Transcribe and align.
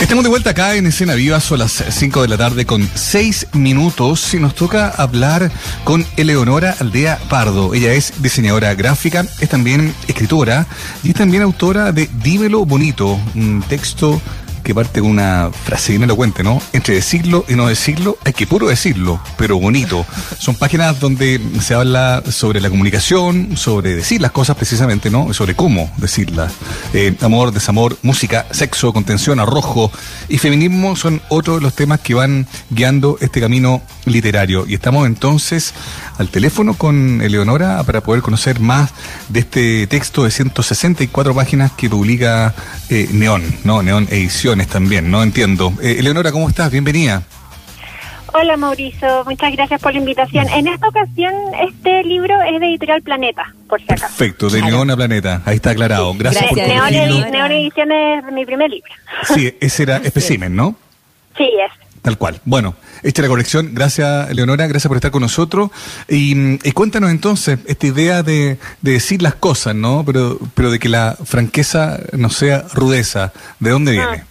Estamos 0.00 0.24
de 0.24 0.30
vuelta 0.30 0.50
acá 0.50 0.76
en 0.76 0.86
Escena 0.86 1.14
Viva, 1.14 1.40
son 1.40 1.58
las 1.58 1.84
5 1.88 2.22
de 2.22 2.28
la 2.28 2.38
tarde 2.38 2.64
con 2.64 2.88
6 2.94 3.48
minutos 3.52 4.32
y 4.32 4.38
nos 4.38 4.54
toca 4.54 4.88
hablar 4.88 5.52
con 5.84 6.06
Eleonora 6.16 6.74
Aldea 6.80 7.18
Pardo. 7.28 7.74
Ella 7.74 7.92
es 7.92 8.14
diseñadora 8.22 8.74
gráfica, 8.74 9.26
es 9.40 9.48
también 9.50 9.94
escritora 10.08 10.66
y 11.02 11.10
es 11.10 11.14
también 11.14 11.42
autora 11.42 11.92
de 11.92 12.08
Dímelo 12.24 12.64
Bonito, 12.64 13.20
un 13.34 13.62
texto 13.68 14.20
que 14.60 14.74
parte 14.74 15.00
con 15.00 15.10
una 15.10 15.50
frase 15.64 15.92
bien 15.92 16.04
elocuente, 16.04 16.42
¿no? 16.42 16.60
Entre 16.72 16.94
decirlo 16.94 17.44
y 17.48 17.54
no 17.54 17.68
decirlo, 17.68 18.18
hay 18.24 18.32
que 18.32 18.46
puro 18.46 18.68
decirlo, 18.68 19.20
pero 19.36 19.58
bonito. 19.58 20.06
Son 20.38 20.54
páginas 20.54 21.00
donde 21.00 21.40
se 21.60 21.74
habla 21.74 22.22
sobre 22.30 22.60
la 22.60 22.70
comunicación, 22.70 23.56
sobre 23.56 23.96
decir 23.96 24.20
las 24.20 24.30
cosas 24.32 24.56
precisamente, 24.56 25.10
¿no? 25.10 25.32
Sobre 25.34 25.54
cómo 25.54 25.90
decirlas. 25.96 26.52
Eh, 26.92 27.14
amor, 27.20 27.52
desamor, 27.52 27.96
música, 28.02 28.46
sexo, 28.50 28.92
contención, 28.92 29.40
arrojo 29.40 29.90
y 30.28 30.38
feminismo 30.38 30.96
son 30.96 31.20
otros 31.28 31.58
de 31.58 31.62
los 31.62 31.74
temas 31.74 32.00
que 32.00 32.14
van 32.14 32.46
guiando 32.70 33.18
este 33.20 33.40
camino 33.40 33.82
literario. 34.04 34.66
Y 34.66 34.74
estamos 34.74 35.06
entonces 35.06 35.74
al 36.18 36.28
teléfono 36.28 36.74
con 36.74 37.20
Eleonora 37.22 37.82
para 37.84 38.02
poder 38.02 38.22
conocer 38.22 38.60
más 38.60 38.90
de 39.28 39.40
este 39.40 39.86
texto 39.86 40.24
de 40.24 40.30
164 40.30 41.34
páginas 41.34 41.72
que 41.72 41.88
publica 41.88 42.54
eh, 42.88 43.08
Neón, 43.12 43.42
¿no? 43.64 43.82
Neón 43.82 44.08
También, 44.50 45.12
¿no? 45.12 45.22
Entiendo. 45.22 45.72
Eh, 45.80 45.96
Eleonora, 46.00 46.32
¿cómo 46.32 46.48
estás? 46.48 46.72
Bienvenida. 46.72 47.22
Hola 48.32 48.56
Mauricio, 48.56 49.24
muchas 49.24 49.52
gracias 49.52 49.80
por 49.80 49.92
la 49.92 50.00
invitación. 50.00 50.48
En 50.48 50.66
esta 50.66 50.88
ocasión 50.88 51.32
este 51.68 52.02
libro 52.02 52.34
es 52.42 52.58
de 52.58 52.66
Editorial 52.66 53.00
Planeta, 53.02 53.54
por 53.68 53.78
si 53.78 53.84
acaso. 53.84 54.08
Perfecto, 54.08 54.50
de 54.50 54.62
Neón 54.62 54.90
a 54.90 54.96
Planeta, 54.96 55.42
ahí 55.44 55.56
está 55.56 55.70
aclarado. 55.70 56.12
Gracias, 56.14 56.48
por 56.48 56.58
Neón, 56.58 56.80
corregirlo. 56.80 57.30
Neón 57.30 57.52
Ediciones 57.52 58.24
es 58.24 58.32
mi 58.32 58.44
primer 58.44 58.70
libro. 58.70 58.90
Sí, 59.32 59.56
ese 59.60 59.84
era 59.84 59.96
especimen, 60.04 60.56
¿no? 60.56 60.74
Sí, 61.36 61.44
es. 61.44 61.88
Tal 62.02 62.18
cual. 62.18 62.40
Bueno, 62.44 62.74
esta 63.04 63.20
es 63.20 63.22
la 63.22 63.28
colección. 63.28 63.70
Gracias, 63.72 64.34
Leonora. 64.34 64.66
Gracias 64.66 64.88
por 64.88 64.96
estar 64.96 65.12
con 65.12 65.22
nosotros. 65.22 65.70
Y, 66.08 66.34
mm, 66.34 66.58
y 66.64 66.72
cuéntanos 66.72 67.10
entonces 67.10 67.60
esta 67.66 67.86
idea 67.86 68.24
de, 68.24 68.58
de 68.80 68.92
decir 68.92 69.22
las 69.22 69.36
cosas, 69.36 69.76
¿no? 69.76 70.02
Pero, 70.04 70.40
pero 70.54 70.72
de 70.72 70.80
que 70.80 70.88
la 70.88 71.16
franqueza 71.24 72.00
no 72.12 72.30
sea 72.30 72.64
rudeza. 72.74 73.32
¿De 73.60 73.70
dónde 73.70 73.92
viene? 73.92 74.29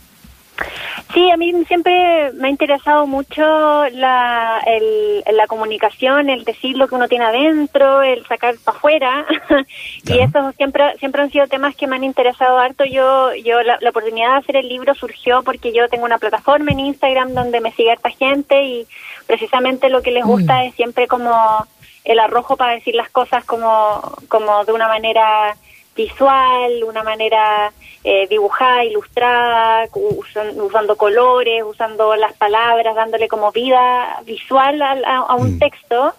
Sí, 1.13 1.31
a 1.31 1.37
mí 1.37 1.53
siempre 1.65 2.31
me 2.33 2.47
ha 2.47 2.51
interesado 2.51 3.07
mucho 3.07 3.41
la, 3.41 4.61
el, 4.65 5.23
la 5.35 5.47
comunicación, 5.47 6.29
el 6.29 6.43
decir 6.43 6.77
lo 6.77 6.87
que 6.87 6.95
uno 6.95 7.07
tiene 7.07 7.25
adentro, 7.25 8.03
el 8.03 8.25
sacar 8.27 8.55
para 8.63 8.77
afuera. 8.77 9.25
y 10.05 10.19
esos 10.19 10.55
siempre, 10.55 10.97
siempre 10.99 11.23
han 11.23 11.31
sido 11.31 11.47
temas 11.47 11.75
que 11.75 11.87
me 11.87 11.95
han 11.95 12.03
interesado 12.03 12.59
harto. 12.59 12.85
Yo, 12.85 13.33
yo 13.35 13.61
la, 13.63 13.77
la 13.81 13.89
oportunidad 13.89 14.33
de 14.33 14.37
hacer 14.37 14.55
el 14.57 14.69
libro 14.69 14.93
surgió 14.93 15.41
porque 15.43 15.73
yo 15.73 15.87
tengo 15.89 16.05
una 16.05 16.19
plataforma 16.19 16.71
en 16.71 16.79
Instagram 16.81 17.33
donde 17.33 17.59
me 17.59 17.71
sigue 17.71 17.91
harta 17.91 18.09
gente 18.11 18.63
y 18.63 18.87
precisamente 19.25 19.89
lo 19.89 20.01
que 20.01 20.11
les 20.11 20.25
gusta 20.25 20.63
es 20.63 20.75
siempre 20.75 21.07
como 21.07 21.65
el 22.03 22.19
arrojo 22.19 22.55
para 22.55 22.73
decir 22.73 22.95
las 22.95 23.09
cosas 23.09 23.43
como, 23.45 24.01
como 24.27 24.63
de 24.65 24.73
una 24.73 24.87
manera 24.87 25.55
visual, 26.03 26.71
una 26.85 27.03
manera 27.03 27.71
eh, 28.03 28.27
dibujada, 28.29 28.85
ilustrada, 28.85 29.87
usan- 29.93 30.57
usando 30.61 30.95
colores, 30.95 31.63
usando 31.73 32.15
las 32.15 32.33
palabras, 32.43 32.95
dándole 32.95 33.27
como 33.27 33.51
vida 33.51 34.21
visual 34.25 34.81
a, 34.81 34.91
a- 35.13 35.25
a 35.31 35.35
un 35.35 35.55
Mm. 35.55 35.59
texto. 35.59 36.13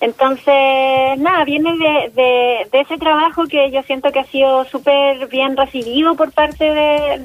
Entonces, 0.00 1.18
nada, 1.18 1.44
viene 1.44 1.70
de, 1.84 1.94
de, 2.20 2.68
de 2.72 2.80
ese 2.80 2.98
trabajo 2.98 3.46
que 3.46 3.70
yo 3.70 3.82
siento 3.84 4.10
que 4.12 4.18
ha 4.20 4.24
sido 4.24 4.64
súper 4.66 5.26
bien 5.28 5.56
recibido 5.56 6.14
por 6.16 6.32
parte 6.32 6.64
de, 6.64 7.18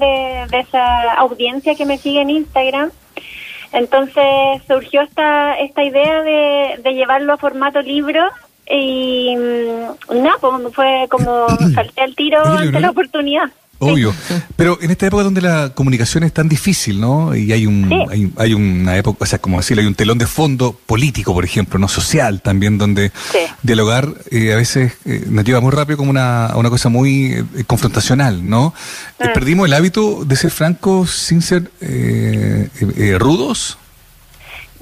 esa 0.64 1.12
audiencia 1.14 1.74
que 1.74 1.84
me 1.84 1.98
sigue 1.98 2.20
en 2.22 2.30
Instagram. 2.30 2.90
Entonces 3.72 4.62
surgió 4.66 5.02
esta, 5.02 5.58
esta 5.58 5.82
idea 5.82 6.22
de, 6.22 6.78
de 6.84 6.94
llevarlo 6.94 7.32
a 7.32 7.36
formato 7.38 7.80
libro 7.82 8.22
y 8.72 9.36
mm, 9.36 10.22
nada, 10.22 10.36
pues 10.40 10.74
fue 10.74 11.06
como 11.10 11.56
salté 11.74 12.00
al 12.00 12.14
tiro 12.16 12.42
ante 12.44 12.80
la 12.80 12.90
oportunidad. 12.90 13.50
Obvio. 13.84 14.14
Pero 14.54 14.78
en 14.80 14.92
esta 14.92 15.08
época 15.08 15.24
donde 15.24 15.40
la 15.40 15.72
comunicación 15.74 16.22
es 16.22 16.32
tan 16.32 16.48
difícil, 16.48 17.00
¿no? 17.00 17.34
Y 17.34 17.50
hay 17.50 17.66
un, 17.66 17.88
Sí. 17.88 17.96
hay, 18.12 18.32
hay 18.36 18.54
una 18.54 18.96
época, 18.96 19.24
o 19.24 19.26
sea, 19.26 19.40
como 19.40 19.56
decirlo, 19.56 19.80
hay 19.80 19.88
un 19.88 19.96
telón 19.96 20.18
de 20.18 20.28
fondo 20.28 20.72
político, 20.86 21.34
por 21.34 21.44
ejemplo, 21.44 21.80
no 21.80 21.88
social 21.88 22.40
también, 22.42 22.78
donde 22.78 23.10
Sí. 23.32 23.38
dialogar 23.64 24.08
eh, 24.30 24.52
a 24.52 24.56
veces 24.56 24.92
eh, 25.04 25.24
nos 25.28 25.44
lleva 25.44 25.60
muy 25.60 25.72
rápido 25.72 25.96
como 25.96 26.10
una, 26.10 26.46
a 26.46 26.56
una 26.58 26.70
cosa 26.70 26.90
muy 26.90 27.32
eh, 27.32 27.64
confrontacional, 27.66 28.48
¿no? 28.48 28.72
Eh, 29.18 29.24
Mm. 29.26 29.32
perdimos 29.34 29.66
el 29.66 29.72
hábito 29.74 30.24
de 30.24 30.36
ser 30.36 30.52
francos 30.52 31.10
sin 31.10 31.42
ser 31.42 31.68
rudos. 33.18 33.78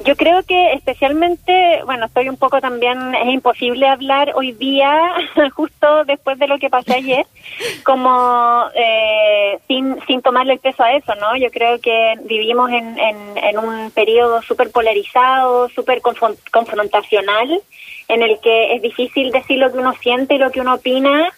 Yo 0.04 0.16
creo 0.16 0.42
que 0.44 0.72
especialmente, 0.72 1.82
bueno, 1.84 2.06
estoy 2.06 2.28
un 2.30 2.38
poco 2.38 2.60
también, 2.60 3.14
es 3.14 3.28
imposible 3.34 3.86
hablar 3.86 4.32
hoy 4.34 4.52
día, 4.52 4.98
justo 5.54 6.04
después 6.06 6.38
de 6.38 6.46
lo 6.46 6.58
que 6.58 6.70
pasó 6.70 6.94
ayer, 6.94 7.26
como 7.84 8.64
eh, 8.74 9.58
sin, 9.68 10.00
sin 10.06 10.22
tomarle 10.22 10.54
el 10.54 10.58
peso 10.58 10.82
a 10.82 10.94
eso, 10.94 11.14
¿no? 11.16 11.36
Yo 11.36 11.50
creo 11.50 11.78
que 11.80 12.14
vivimos 12.24 12.70
en, 12.70 12.98
en, 12.98 13.16
en 13.36 13.58
un 13.58 13.90
periodo 13.90 14.40
súper 14.42 14.70
polarizado, 14.70 15.68
súper 15.68 16.00
confron- 16.00 16.38
confrontacional, 16.50 17.60
en 18.08 18.22
el 18.22 18.40
que 18.40 18.74
es 18.74 18.82
difícil 18.82 19.30
decir 19.30 19.58
lo 19.58 19.70
que 19.70 19.78
uno 19.78 19.92
siente 20.00 20.34
y 20.34 20.38
lo 20.38 20.50
que 20.50 20.60
uno 20.60 20.74
opina 20.74 21.30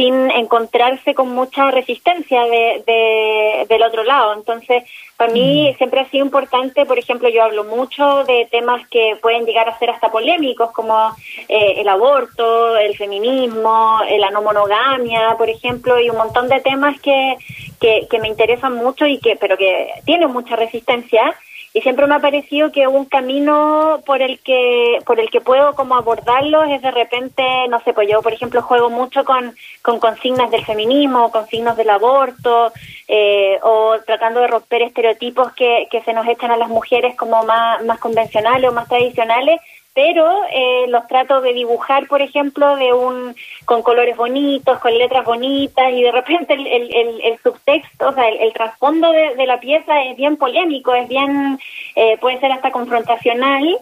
sin 0.00 0.30
encontrarse 0.30 1.12
con 1.14 1.28
mucha 1.34 1.70
resistencia 1.70 2.40
de, 2.44 2.82
de- 2.86 3.66
del 3.68 3.82
otro 3.82 4.02
lado. 4.02 4.32
Entonces, 4.32 4.82
para 5.18 5.30
mí 5.30 5.74
siempre 5.76 6.00
ha 6.00 6.08
sido 6.08 6.24
importante, 6.24 6.86
por 6.86 6.98
ejemplo, 6.98 7.28
yo 7.28 7.42
hablo 7.42 7.64
mucho 7.64 8.24
de 8.24 8.48
temas 8.50 8.80
que 8.88 9.18
pueden 9.20 9.44
llegar 9.44 9.68
a 9.68 9.78
ser 9.78 9.90
hasta 9.90 10.10
polémicos, 10.10 10.70
como 10.72 11.14
eh, 11.48 11.74
el 11.82 11.88
aborto, 11.88 12.78
el 12.78 12.96
feminismo, 12.96 14.00
eh, 14.08 14.18
la 14.18 14.30
no 14.30 14.40
monogamia, 14.40 15.34
por 15.36 15.50
ejemplo, 15.50 16.00
y 16.00 16.08
un 16.08 16.16
montón 16.16 16.48
de 16.48 16.60
temas 16.62 16.98
que, 17.02 17.36
que, 17.78 18.06
que 18.10 18.18
me 18.20 18.28
interesan 18.28 18.74
mucho 18.76 19.04
y 19.04 19.18
que, 19.18 19.36
pero 19.36 19.58
que 19.58 19.90
tienen 20.06 20.30
mucha 20.32 20.56
resistencia 20.56 21.34
y 21.72 21.80
siempre 21.82 22.06
me 22.06 22.16
ha 22.16 22.20
parecido 22.20 22.72
que 22.72 22.88
un 22.88 23.04
camino 23.04 24.00
por 24.04 24.22
el 24.22 24.40
que 24.40 24.98
por 25.06 25.20
el 25.20 25.30
que 25.30 25.40
puedo 25.40 25.74
como 25.74 25.94
abordarlos 25.94 26.68
es 26.68 26.82
de 26.82 26.90
repente 26.90 27.42
no 27.68 27.80
sé 27.80 27.92
pues 27.92 28.08
yo 28.10 28.22
por 28.22 28.32
ejemplo 28.32 28.60
juego 28.62 28.90
mucho 28.90 29.24
con 29.24 29.54
con 29.82 30.00
consignas 30.00 30.50
del 30.50 30.64
feminismo 30.64 31.30
consignas 31.30 31.76
del 31.76 31.90
aborto 31.90 32.72
eh, 33.06 33.58
o 33.62 33.96
tratando 34.04 34.40
de 34.40 34.48
romper 34.48 34.82
estereotipos 34.82 35.52
que, 35.52 35.86
que 35.90 36.02
se 36.02 36.12
nos 36.12 36.26
echan 36.26 36.50
a 36.50 36.56
las 36.56 36.68
mujeres 36.68 37.14
como 37.16 37.44
más 37.44 37.84
más 37.84 37.98
convencionales 38.00 38.68
o 38.68 38.74
más 38.74 38.88
tradicionales 38.88 39.60
pero 39.94 40.44
eh, 40.52 40.86
los 40.88 41.06
trato 41.08 41.40
de 41.40 41.52
dibujar, 41.52 42.06
por 42.06 42.22
ejemplo, 42.22 42.76
de 42.76 42.92
un 42.92 43.34
con 43.64 43.82
colores 43.82 44.16
bonitos, 44.16 44.78
con 44.78 44.96
letras 44.96 45.24
bonitas 45.24 45.92
y 45.92 46.02
de 46.02 46.12
repente 46.12 46.54
el, 46.54 46.66
el, 46.66 46.94
el, 46.94 47.20
el 47.22 47.38
subtexto, 47.42 48.08
o 48.08 48.12
sea, 48.12 48.28
el, 48.28 48.38
el 48.38 48.52
trasfondo 48.52 49.10
de, 49.10 49.34
de 49.34 49.46
la 49.46 49.58
pieza 49.58 50.02
es 50.04 50.16
bien 50.16 50.36
polémico, 50.36 50.94
es 50.94 51.08
bien, 51.08 51.58
eh, 51.96 52.16
puede 52.18 52.38
ser 52.38 52.52
hasta 52.52 52.70
confrontacional, 52.70 53.78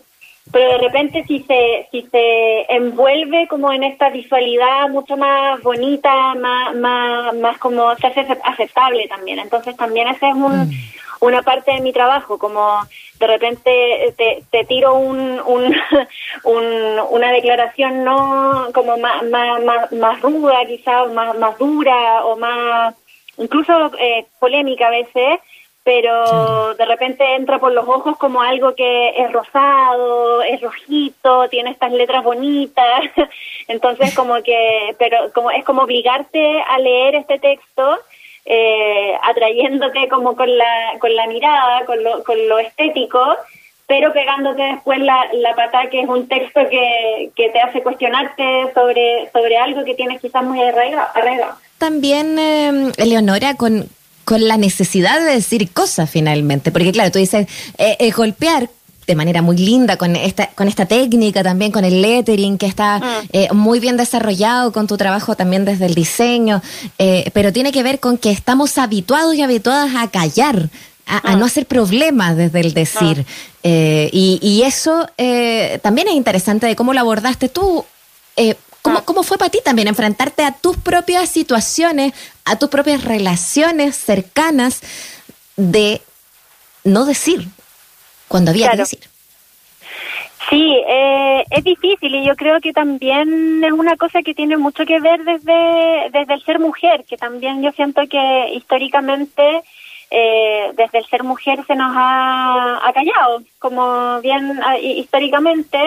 pero 0.50 0.72
de 0.72 0.78
repente 0.78 1.24
si 1.24 1.40
se 1.40 1.88
si 1.90 2.02
se 2.10 2.72
envuelve 2.74 3.46
como 3.48 3.70
en 3.70 3.82
esta 3.84 4.08
visualidad 4.08 4.88
mucho 4.88 5.16
más 5.16 5.62
bonita, 5.62 6.34
más 6.36 6.74
más, 6.74 7.34
más 7.34 7.58
como 7.58 7.94
se 7.96 8.06
hace 8.06 8.26
aceptable 8.44 9.06
también. 9.08 9.40
Entonces 9.40 9.76
también 9.76 10.08
ese 10.08 10.28
es 10.28 10.34
un 10.34 10.70
una 11.20 11.42
parte 11.42 11.72
de 11.72 11.80
mi 11.80 11.92
trabajo, 11.92 12.38
como 12.38 12.80
de 13.18 13.26
repente 13.26 14.14
te, 14.16 14.42
te 14.50 14.64
tiro 14.64 14.94
un, 14.94 15.40
un, 15.46 15.74
un- 16.44 17.00
una 17.10 17.32
declaración 17.32 18.04
no 18.04 18.68
como 18.72 18.96
más, 18.98 19.22
más, 19.24 19.62
más, 19.64 19.92
más 19.92 20.20
ruda 20.20 20.64
quizás, 20.66 21.10
más, 21.12 21.36
más 21.38 21.58
dura 21.58 22.24
o 22.24 22.36
más 22.36 22.94
incluso 23.38 23.92
eh, 24.00 24.26
polémica 24.40 24.88
a 24.88 24.90
veces, 24.90 25.40
pero 25.84 26.74
de 26.74 26.84
repente 26.84 27.24
entra 27.34 27.58
por 27.58 27.72
los 27.72 27.88
ojos 27.88 28.18
como 28.18 28.42
algo 28.42 28.74
que 28.74 29.10
es 29.10 29.32
rosado, 29.32 30.42
es 30.42 30.60
rojito, 30.60 31.48
tiene 31.48 31.70
estas 31.70 31.92
letras 31.92 32.22
bonitas, 32.24 33.00
entonces 33.68 34.14
como 34.14 34.42
que, 34.42 34.94
pero 34.98 35.32
como 35.32 35.50
es 35.50 35.64
como 35.64 35.82
obligarte 35.82 36.60
a 36.60 36.78
leer 36.78 37.14
este 37.14 37.38
texto 37.38 37.98
eh, 38.44 39.12
atrayéndote 39.22 40.08
como 40.08 40.36
con 40.36 40.56
la, 40.56 40.98
con 41.00 41.14
la 41.14 41.26
mirada, 41.26 41.84
con 41.84 42.02
lo, 42.02 42.22
con 42.24 42.36
lo 42.48 42.58
estético, 42.58 43.20
pero 43.86 44.12
pegándote 44.12 44.62
después 44.62 44.98
la, 45.00 45.26
la 45.32 45.54
pata 45.54 45.88
que 45.90 46.00
es 46.00 46.08
un 46.08 46.28
texto 46.28 46.60
que, 46.68 47.30
que 47.34 47.50
te 47.50 47.60
hace 47.60 47.82
cuestionarte 47.82 48.72
sobre, 48.74 49.30
sobre 49.32 49.56
algo 49.56 49.84
que 49.84 49.94
tienes 49.94 50.20
quizás 50.20 50.42
muy 50.44 50.60
arraigado. 50.62 51.56
También, 51.78 52.38
eh, 52.38 52.92
Eleonora, 52.96 53.54
con, 53.54 53.88
con 54.24 54.46
la 54.46 54.56
necesidad 54.56 55.20
de 55.20 55.32
decir 55.32 55.72
cosas 55.72 56.10
finalmente, 56.10 56.70
porque 56.70 56.92
claro, 56.92 57.10
tú 57.10 57.18
dices, 57.18 57.46
eh, 57.78 58.10
golpear 58.10 58.68
de 59.08 59.14
manera 59.16 59.40
muy 59.40 59.56
linda 59.56 59.96
con 59.96 60.14
esta 60.14 60.50
con 60.50 60.68
esta 60.68 60.84
técnica 60.86 61.42
también 61.42 61.72
con 61.72 61.84
el 61.84 62.02
lettering 62.02 62.58
que 62.58 62.66
está 62.66 62.98
Mm. 62.98 63.28
eh, 63.32 63.48
muy 63.52 63.80
bien 63.80 63.96
desarrollado 63.96 64.70
con 64.70 64.86
tu 64.86 64.96
trabajo 64.96 65.34
también 65.34 65.64
desde 65.64 65.86
el 65.86 65.94
diseño 65.94 66.62
eh, 66.98 67.30
pero 67.32 67.52
tiene 67.52 67.72
que 67.72 67.82
ver 67.82 68.00
con 68.00 68.18
que 68.18 68.30
estamos 68.30 68.76
habituados 68.76 69.34
y 69.34 69.42
habituadas 69.42 69.92
a 69.96 70.08
callar 70.08 70.68
a, 71.06 71.36
no 71.36 71.46
hacer 71.46 71.64
problemas 71.64 72.36
desde 72.36 72.60
el 72.60 72.74
decir. 72.74 73.24
Eh, 73.62 74.10
y, 74.12 74.60
eso 74.62 75.08
eh, 75.16 75.78
también 75.82 76.06
es 76.06 76.12
interesante 76.12 76.66
de 76.66 76.76
cómo 76.76 76.92
lo 76.92 77.00
abordaste 77.00 77.48
tú. 77.48 77.86
¿cómo, 78.82 79.02
¿Cómo 79.06 79.22
fue 79.22 79.38
para 79.38 79.50
ti 79.50 79.60
también 79.64 79.88
enfrentarte 79.88 80.42
a 80.44 80.52
tus 80.52 80.76
propias 80.76 81.30
situaciones, 81.30 82.12
a 82.44 82.56
tus 82.56 82.68
propias 82.68 83.04
relaciones 83.04 83.96
cercanas 83.96 84.80
de 85.56 86.02
no 86.84 87.06
decir 87.06 87.48
cuando 88.28 88.50
había 88.50 88.70
que 88.70 88.76
decir? 88.76 89.00
Sí, 90.48 90.82
eh, 90.86 91.44
es 91.50 91.64
difícil 91.64 92.14
y 92.14 92.26
yo 92.26 92.34
creo 92.34 92.60
que 92.60 92.72
también 92.72 93.62
es 93.62 93.72
una 93.72 93.96
cosa 93.96 94.22
que 94.22 94.34
tiene 94.34 94.56
mucho 94.56 94.86
que 94.86 94.98
ver 94.98 95.22
desde, 95.24 96.10
desde 96.10 96.34
el 96.34 96.42
ser 96.42 96.58
mujer, 96.58 97.04
que 97.04 97.18
también 97.18 97.62
yo 97.62 97.70
siento 97.72 98.00
que 98.08 98.52
históricamente 98.54 99.62
eh, 100.10 100.72
desde 100.74 100.98
el 100.98 101.06
ser 101.06 101.22
mujer 101.22 101.62
se 101.66 101.74
nos 101.74 101.92
ha, 101.94 102.80
ha 102.82 102.92
callado, 102.94 103.42
como 103.58 104.20
bien 104.22 104.58
ah, 104.64 104.78
históricamente 104.78 105.78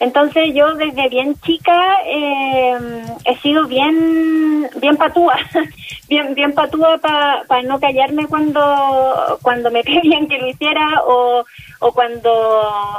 entonces 0.00 0.54
yo 0.54 0.74
desde 0.76 1.10
bien 1.10 1.38
chica 1.42 1.96
eh, 2.06 3.04
he 3.26 3.36
sido 3.36 3.66
bien 3.66 4.66
bien 4.76 4.96
patúa, 4.96 5.36
bien 6.08 6.34
bien 6.34 6.54
patúa 6.54 6.96
para 6.96 7.62
no 7.64 7.78
callarme 7.78 8.26
cuando 8.26 9.38
cuando 9.42 9.70
me 9.70 9.82
pedían 9.84 10.26
que 10.26 10.38
lo 10.38 10.48
hiciera 10.48 11.02
o, 11.04 11.44
o 11.80 11.92
cuando 11.92 12.30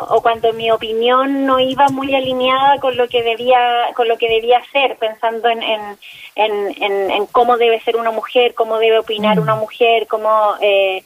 o 0.09 0.21
cuando 0.21 0.51
mi 0.53 0.71
opinión 0.71 1.45
no 1.45 1.59
iba 1.59 1.87
muy 1.89 2.13
alineada 2.13 2.79
con 2.79 2.97
lo 2.97 3.07
que 3.07 3.23
debía 3.23 3.91
con 3.95 4.07
lo 4.07 4.17
que 4.17 4.27
debía 4.27 4.57
hacer, 4.57 4.97
pensando 4.97 5.47
en 5.49 5.61
en, 5.63 6.83
en, 6.83 7.11
en, 7.11 7.25
cómo 7.27 7.57
debe 7.57 7.79
ser 7.81 7.95
una 7.95 8.11
mujer, 8.11 8.53
cómo 8.53 8.79
debe 8.79 8.99
opinar 8.99 9.37
mm. 9.37 9.41
una 9.41 9.55
mujer, 9.55 10.07
cómo 10.07 10.55
eh, 10.61 11.03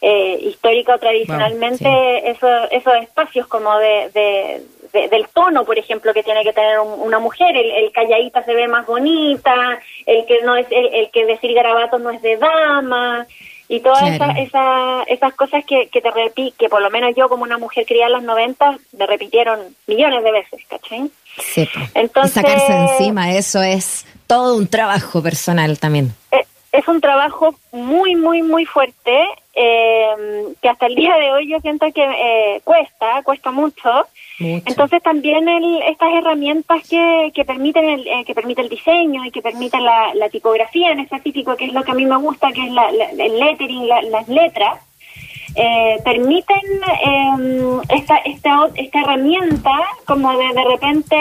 eh, 0.00 0.38
histórica 0.42 0.94
o 0.94 0.98
tradicionalmente 0.98 2.30
esos, 2.30 2.70
espacios 3.02 3.46
como 3.48 3.76
de, 3.78 4.62
del 4.92 5.28
tono, 5.34 5.64
por 5.64 5.78
ejemplo, 5.78 6.14
que 6.14 6.22
tiene 6.22 6.44
que 6.44 6.52
tener 6.52 6.78
una 6.78 7.18
mujer, 7.18 7.56
el, 7.56 7.90
calladita 7.92 8.44
se 8.44 8.54
ve 8.54 8.68
más 8.68 8.86
bonita, 8.86 9.80
el 10.06 10.24
que 10.24 10.40
no 10.42 10.56
es 10.56 10.66
el, 10.70 11.10
que 11.10 11.26
decir 11.26 11.52
garabatos 11.52 12.00
no 12.00 12.10
es 12.10 12.22
de 12.22 12.36
dama 12.36 13.26
y 13.68 13.80
todas 13.80 14.02
esas, 14.08 14.36
esas, 15.08 15.34
cosas 15.34 15.64
que, 15.66 15.88
que 15.88 16.00
te 16.00 16.10
repite, 16.10 16.56
que 16.58 16.68
por 16.68 16.80
lo 16.80 16.90
menos 16.90 17.14
yo 17.14 17.28
como 17.28 17.42
una 17.42 17.58
mujer 17.58 17.84
criada 17.86 18.06
en 18.06 18.12
los 18.14 18.22
90 18.22 18.78
me 18.98 19.06
repitieron 19.06 19.60
millones 19.86 20.24
de 20.24 20.32
veces, 20.32 20.60
¿cachai? 20.68 21.10
Sí, 21.38 21.68
Entonces, 21.94 22.36
y 22.36 22.40
sacarse 22.40 22.72
encima, 22.72 23.32
eso 23.32 23.62
es 23.62 24.06
todo 24.26 24.56
un 24.56 24.66
trabajo 24.66 25.22
personal 25.22 25.78
también. 25.78 26.12
Eh, 26.32 26.44
es 26.72 26.86
un 26.86 27.00
trabajo 27.00 27.54
muy, 27.72 28.14
muy, 28.14 28.42
muy 28.42 28.64
fuerte 28.66 29.28
eh, 29.54 30.44
que 30.60 30.68
hasta 30.68 30.86
el 30.86 30.94
día 30.94 31.16
de 31.16 31.32
hoy 31.32 31.48
yo 31.48 31.60
siento 31.60 31.86
que 31.92 32.04
eh, 32.04 32.60
cuesta, 32.64 33.22
cuesta 33.22 33.50
mucho. 33.50 34.06
Entonces 34.40 35.02
también 35.02 35.48
el, 35.48 35.82
estas 35.82 36.14
herramientas 36.14 36.88
que, 36.88 37.32
que 37.34 37.44
permiten 37.44 37.88
el, 37.88 38.06
eh, 38.06 38.24
que 38.24 38.34
permite 38.34 38.60
el 38.62 38.68
diseño 38.68 39.24
y 39.24 39.32
que 39.32 39.42
permiten 39.42 39.84
la, 39.84 40.28
tipografía 40.30 40.92
en 40.92 41.00
específico, 41.00 41.56
que 41.56 41.64
es 41.64 41.72
lo 41.72 41.82
que 41.82 41.90
a 41.90 41.94
mí 41.94 42.06
me 42.06 42.16
gusta, 42.16 42.52
que 42.52 42.66
es 42.66 42.72
la, 42.72 42.88
el 42.90 43.40
lettering, 43.40 43.88
las 43.88 44.28
letras, 44.28 44.78
eh, 45.56 45.98
permiten 46.04 46.60
em, 47.04 47.80
esta, 47.88 48.18
esta, 48.18 48.68
esta 48.76 49.00
herramienta 49.00 49.72
como 50.04 50.30
de 50.36 50.52
de 50.54 50.64
repente 50.64 51.16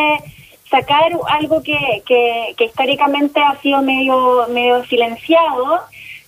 sacar 0.70 1.12
algo 1.28 1.62
que, 1.64 2.04
que, 2.06 2.54
que 2.58 2.66
históricamente 2.66 3.40
ha 3.40 3.56
sido 3.62 3.82
medio, 3.82 4.48
medio 4.50 4.84
silenciado, 4.86 5.82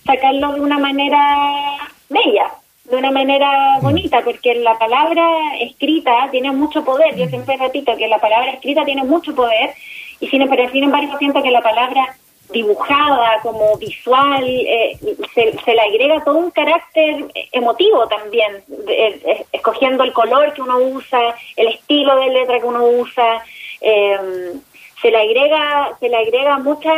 sacarlo 0.04 0.52
de 0.54 0.60
una 0.60 0.78
manera 0.78 1.76
bella, 2.08 2.50
de 2.84 2.96
una 2.96 3.10
manera 3.10 3.78
bonita, 3.80 4.22
porque 4.24 4.54
la 4.56 4.78
palabra 4.78 5.56
escrita 5.60 6.28
tiene 6.30 6.50
mucho 6.52 6.84
poder. 6.84 7.16
Yo 7.16 7.26
siempre 7.26 7.56
repito 7.56 7.96
que 7.96 8.08
la 8.08 8.18
palabra 8.18 8.50
escrita 8.52 8.84
tiene 8.84 9.04
mucho 9.04 9.34
poder, 9.34 9.74
y 10.18 10.28
sin, 10.28 10.48
pero 10.48 10.68
sin 10.70 10.84
embargo 10.84 11.16
siento 11.18 11.42
que 11.42 11.50
la 11.50 11.62
palabra 11.62 12.16
dibujada, 12.52 13.40
como 13.42 13.76
visual, 13.76 14.44
eh, 14.44 14.98
se, 15.34 15.56
se, 15.64 15.72
le 15.72 15.80
agrega 15.80 16.24
todo 16.24 16.38
un 16.38 16.50
carácter 16.50 17.26
emotivo 17.52 18.08
también, 18.08 18.64
eh, 18.88 19.44
escogiendo 19.52 20.02
el 20.02 20.12
color 20.12 20.52
que 20.52 20.62
uno 20.62 20.78
usa, 20.78 21.36
el 21.56 21.68
estilo 21.68 22.16
de 22.16 22.30
letra 22.30 22.58
que 22.58 22.66
uno 22.66 22.84
usa, 22.84 23.44
eh, 23.80 24.52
se 25.00 25.10
le 25.10 25.16
agrega, 25.16 25.96
se 25.98 26.08
le 26.08 26.16
agrega 26.16 26.58
mucha 26.58 26.92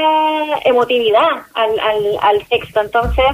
emotividad 0.64 1.46
al, 1.54 1.78
al, 1.78 2.18
al 2.20 2.46
texto. 2.46 2.80
Entonces, 2.80 3.26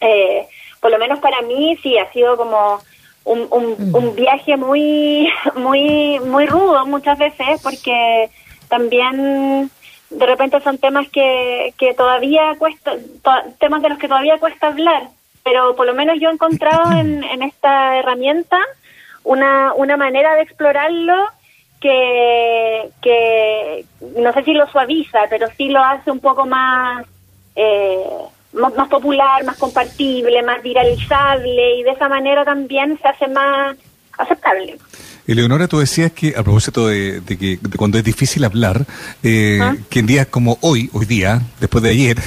eh, 0.00 0.46
por 0.80 0.90
lo 0.90 0.98
menos 0.98 1.18
para 1.18 1.42
mí 1.42 1.76
sí 1.82 1.98
ha 1.98 2.10
sido 2.12 2.36
como 2.36 2.80
un, 3.24 3.46
un, 3.50 3.90
mm. 3.90 4.14
viaje 4.14 4.56
muy, 4.56 5.28
muy, 5.56 6.20
muy 6.20 6.46
rudo 6.46 6.86
muchas 6.86 7.18
veces 7.18 7.60
porque 7.62 8.28
también 8.68 9.70
de 10.10 10.26
repente 10.26 10.60
son 10.60 10.78
temas 10.78 11.08
que, 11.08 11.74
que 11.78 11.94
todavía 11.94 12.54
cuesta, 12.58 12.92
temas 13.58 13.82
de 13.82 13.88
los 13.88 13.98
que 13.98 14.08
todavía 14.08 14.38
cuesta 14.38 14.68
hablar, 14.68 15.08
pero 15.42 15.74
por 15.74 15.86
lo 15.86 15.94
menos 15.94 16.18
yo 16.20 16.28
he 16.28 16.32
encontrado 16.32 16.92
en, 16.98 17.24
en 17.24 17.42
esta 17.42 17.98
herramienta 17.98 18.58
una, 19.22 19.72
una 19.74 19.96
manera 19.96 20.34
de 20.34 20.42
explorarlo 20.42 21.14
que, 21.84 22.90
que 23.02 23.84
no 24.18 24.32
sé 24.32 24.42
si 24.42 24.54
lo 24.54 24.66
suaviza, 24.68 25.18
pero 25.28 25.48
sí 25.54 25.68
lo 25.68 25.84
hace 25.84 26.10
un 26.10 26.20
poco 26.20 26.46
más 26.46 27.04
eh, 27.54 28.04
más, 28.54 28.88
popular, 28.88 29.44
más 29.44 29.58
compartible, 29.58 30.42
más 30.42 30.62
viralizable 30.62 31.76
y 31.78 31.82
de 31.82 31.90
esa 31.90 32.08
manera 32.08 32.42
también 32.42 32.98
se 33.02 33.08
hace 33.08 33.28
más 33.28 33.76
aceptable. 34.16 34.78
Eleonora, 35.26 35.68
tú 35.68 35.78
decías 35.78 36.12
que, 36.12 36.34
a 36.36 36.42
propósito 36.42 36.86
de, 36.86 37.22
que 37.26 37.58
cuando 37.76 37.98
es 37.98 38.04
difícil 38.04 38.44
hablar, 38.44 38.86
eh, 39.22 39.60
que 39.90 40.00
en 40.00 40.06
días 40.06 40.26
como 40.28 40.58
hoy, 40.62 40.88
hoy 40.92 41.04
día, 41.04 41.42
después 41.60 41.82
de 41.82 41.90
ayer, 41.90 42.18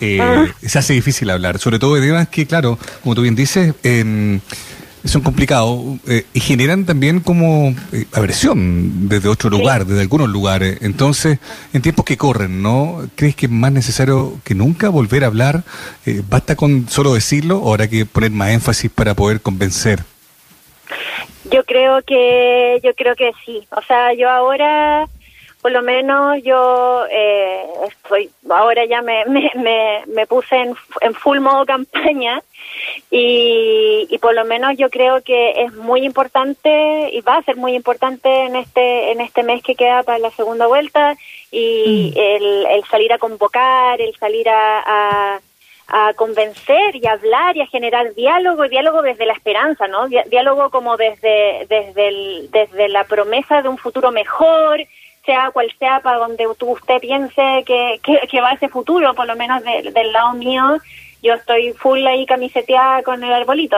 eh, 0.00 0.52
se 0.64 0.78
hace 0.78 0.92
difícil 0.92 1.30
hablar, 1.30 1.58
sobre 1.58 1.78
todo 1.78 1.94
de 1.94 2.06
temas 2.06 2.28
que, 2.28 2.46
claro, 2.46 2.78
como 3.02 3.14
tú 3.14 3.22
bien 3.22 3.34
dices, 3.36 3.74
eh, 3.82 4.40
son 5.04 5.22
complicados 5.22 5.98
eh, 6.06 6.24
y 6.32 6.40
generan 6.40 6.84
también 6.84 7.20
como 7.20 7.74
eh, 7.92 8.04
aversión 8.12 9.08
desde 9.08 9.28
otro 9.28 9.50
lugar, 9.50 9.86
desde 9.86 10.02
algunos 10.02 10.28
lugares. 10.28 10.78
Entonces, 10.82 11.38
en 11.72 11.82
tiempos 11.82 12.04
que 12.04 12.16
corren, 12.16 12.62
¿no? 12.62 13.08
¿Crees 13.16 13.34
que 13.34 13.46
es 13.46 13.52
más 13.52 13.72
necesario 13.72 14.38
que 14.44 14.54
nunca 14.54 14.88
volver 14.88 15.24
a 15.24 15.28
hablar? 15.28 15.62
Eh, 16.06 16.22
¿Basta 16.28 16.56
con 16.56 16.88
solo 16.88 17.14
decirlo 17.14 17.58
o 17.58 17.70
habrá 17.70 17.88
que 17.88 18.04
poner 18.06 18.30
más 18.30 18.50
énfasis 18.50 18.90
para 18.90 19.14
poder 19.14 19.40
convencer? 19.40 20.00
Yo 21.50 21.64
creo 21.64 22.02
que, 22.02 22.80
yo 22.82 22.94
creo 22.94 23.16
que 23.16 23.32
sí. 23.44 23.66
O 23.70 23.82
sea, 23.82 24.12
yo 24.14 24.28
ahora 24.28 25.08
por 25.62 25.72
lo 25.72 25.82
menos 25.82 26.42
yo 26.42 27.04
eh, 27.10 27.64
estoy 27.88 28.30
ahora 28.48 28.84
ya 28.86 29.02
me, 29.02 29.24
me, 29.26 29.50
me, 29.56 30.02
me 30.06 30.26
puse 30.26 30.56
en, 30.56 30.74
en, 31.00 31.14
full 31.14 31.38
modo 31.40 31.66
campaña 31.66 32.42
y, 33.10 34.06
y 34.08 34.18
por 34.18 34.34
lo 34.34 34.44
menos 34.44 34.76
yo 34.76 34.90
creo 34.90 35.22
que 35.22 35.62
es 35.62 35.74
muy 35.74 36.04
importante 36.04 37.10
y 37.12 37.20
va 37.20 37.36
a 37.36 37.42
ser 37.42 37.56
muy 37.56 37.74
importante 37.74 38.46
en 38.46 38.56
este 38.56 39.12
en 39.12 39.20
este 39.20 39.42
mes 39.42 39.62
que 39.62 39.74
queda 39.74 40.02
para 40.02 40.18
la 40.18 40.30
segunda 40.30 40.66
vuelta 40.66 41.16
y 41.50 42.12
mm. 42.14 42.18
el, 42.18 42.66
el 42.66 42.84
salir 42.84 43.12
a 43.12 43.18
convocar 43.18 44.00
el 44.00 44.14
salir 44.16 44.48
a, 44.48 44.82
a 44.86 45.40
a 45.92 46.12
convencer 46.14 46.94
y 46.94 47.06
a 47.06 47.12
hablar 47.12 47.56
y 47.56 47.62
a 47.62 47.66
generar 47.66 48.14
diálogo 48.14 48.64
y 48.64 48.68
diálogo 48.68 49.02
desde 49.02 49.26
la 49.26 49.32
esperanza, 49.32 49.88
¿no? 49.88 50.06
Diálogo 50.06 50.70
como 50.70 50.96
desde 50.96 51.66
desde 51.68 52.08
el, 52.08 52.50
desde 52.52 52.88
la 52.88 53.04
promesa 53.04 53.60
de 53.60 53.68
un 53.68 53.76
futuro 53.76 54.12
mejor, 54.12 54.80
sea 55.26 55.50
cual 55.50 55.72
sea 55.78 56.00
para 56.00 56.18
donde 56.18 56.46
usted 56.46 56.98
piense 57.00 57.64
que, 57.66 58.00
que, 58.02 58.40
va 58.40 58.52
ese 58.52 58.68
futuro, 58.68 59.14
por 59.14 59.26
lo 59.26 59.36
menos 59.36 59.62
del 59.64 60.12
lado 60.12 60.34
mío, 60.34 60.78
yo 61.22 61.34
estoy 61.34 61.72
full 61.72 62.06
ahí 62.06 62.26
camiseteada 62.26 63.02
con 63.02 63.22
el 63.22 63.32
arbolito. 63.32 63.76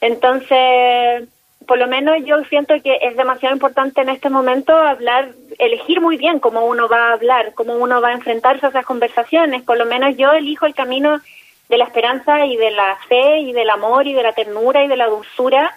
Entonces, 0.00 1.28
por 1.66 1.78
lo 1.78 1.86
menos 1.86 2.16
yo 2.24 2.42
siento 2.44 2.74
que 2.82 2.98
es 3.02 3.16
demasiado 3.16 3.54
importante 3.54 4.00
en 4.00 4.08
este 4.08 4.30
momento 4.30 4.74
hablar, 4.74 5.32
elegir 5.58 6.00
muy 6.00 6.16
bien 6.16 6.40
cómo 6.40 6.64
uno 6.64 6.88
va 6.88 7.10
a 7.10 7.12
hablar, 7.12 7.52
cómo 7.54 7.74
uno 7.74 8.00
va 8.00 8.08
a 8.08 8.14
enfrentarse 8.14 8.66
a 8.66 8.68
esas 8.70 8.86
conversaciones. 8.86 9.62
Por 9.62 9.76
lo 9.76 9.84
menos 9.84 10.16
yo 10.16 10.32
elijo 10.32 10.66
el 10.66 10.74
camino 10.74 11.20
de 11.68 11.78
la 11.78 11.84
esperanza 11.84 12.46
y 12.46 12.56
de 12.56 12.70
la 12.70 12.96
fe 13.08 13.40
y 13.40 13.52
del 13.52 13.68
amor 13.68 14.06
y 14.06 14.14
de 14.14 14.22
la 14.22 14.32
ternura 14.32 14.82
y 14.82 14.88
de 14.88 14.96
la 14.96 15.08
dulzura 15.08 15.74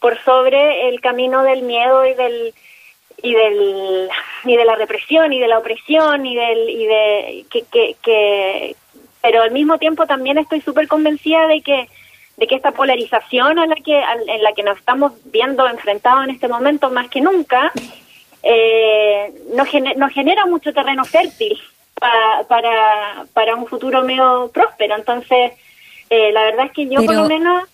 por 0.00 0.18
sobre 0.22 0.88
el 0.88 1.00
camino 1.00 1.42
del 1.42 1.62
miedo 1.62 2.06
y 2.06 2.14
del 2.14 2.54
y 3.22 3.34
del 3.34 4.08
y 4.44 4.56
de 4.56 4.64
la 4.64 4.76
represión 4.76 5.32
y 5.32 5.40
de 5.40 5.48
la 5.48 5.58
opresión 5.58 6.24
y 6.26 6.36
del 6.36 6.70
y 6.70 6.86
de 6.86 7.46
que, 7.50 7.64
que, 7.70 7.96
que 8.02 8.76
pero 9.24 9.40
al 9.40 9.52
mismo 9.52 9.78
tiempo 9.78 10.06
también 10.06 10.36
estoy 10.36 10.60
súper 10.60 10.86
convencida 10.86 11.46
de 11.46 11.62
que 11.62 11.88
de 12.36 12.46
que 12.46 12.56
esta 12.56 12.72
polarización 12.72 13.58
a 13.58 13.66
la 13.66 13.76
que 13.76 13.98
en 13.98 14.42
la 14.42 14.52
que 14.52 14.62
nos 14.62 14.76
estamos 14.76 15.12
viendo 15.24 15.66
enfrentados 15.66 16.24
en 16.24 16.30
este 16.30 16.46
momento 16.46 16.90
más 16.90 17.08
que 17.08 17.22
nunca 17.22 17.72
eh, 18.42 19.32
nos, 19.54 19.66
nos 19.96 20.12
genera 20.12 20.44
mucho 20.44 20.74
terreno 20.74 21.06
fértil 21.06 21.58
para 22.48 23.24
para 23.32 23.54
un 23.54 23.66
futuro 23.66 24.02
medio 24.02 24.50
próspero. 24.52 24.94
Entonces 24.94 25.52
eh, 26.10 26.30
la 26.32 26.42
verdad 26.42 26.66
es 26.66 26.72
que 26.72 26.86
yo 26.86 27.02
por 27.02 27.14
lo 27.14 27.26
menos 27.26 27.64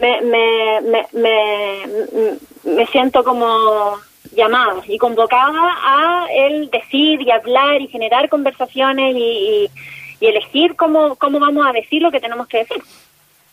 me, 0.00 0.22
me, 0.22 0.80
me, 1.12 2.36
me, 2.64 2.86
siento 2.86 3.22
como 3.22 3.98
llamada 4.34 4.82
y 4.88 4.96
convocada 4.96 5.76
a 5.82 6.26
el 6.30 6.70
decir 6.70 7.20
y 7.20 7.30
hablar 7.30 7.82
y 7.82 7.88
generar 7.88 8.30
conversaciones 8.30 9.14
y, 9.14 9.20
y 9.20 9.70
elegir 10.20 10.76
cómo, 10.76 11.16
cómo 11.16 11.38
vamos 11.38 11.66
a 11.66 11.72
decir 11.72 12.02
lo 12.02 12.10
que 12.10 12.20
tenemos 12.20 12.46
que 12.46 12.58
decir. 12.58 12.82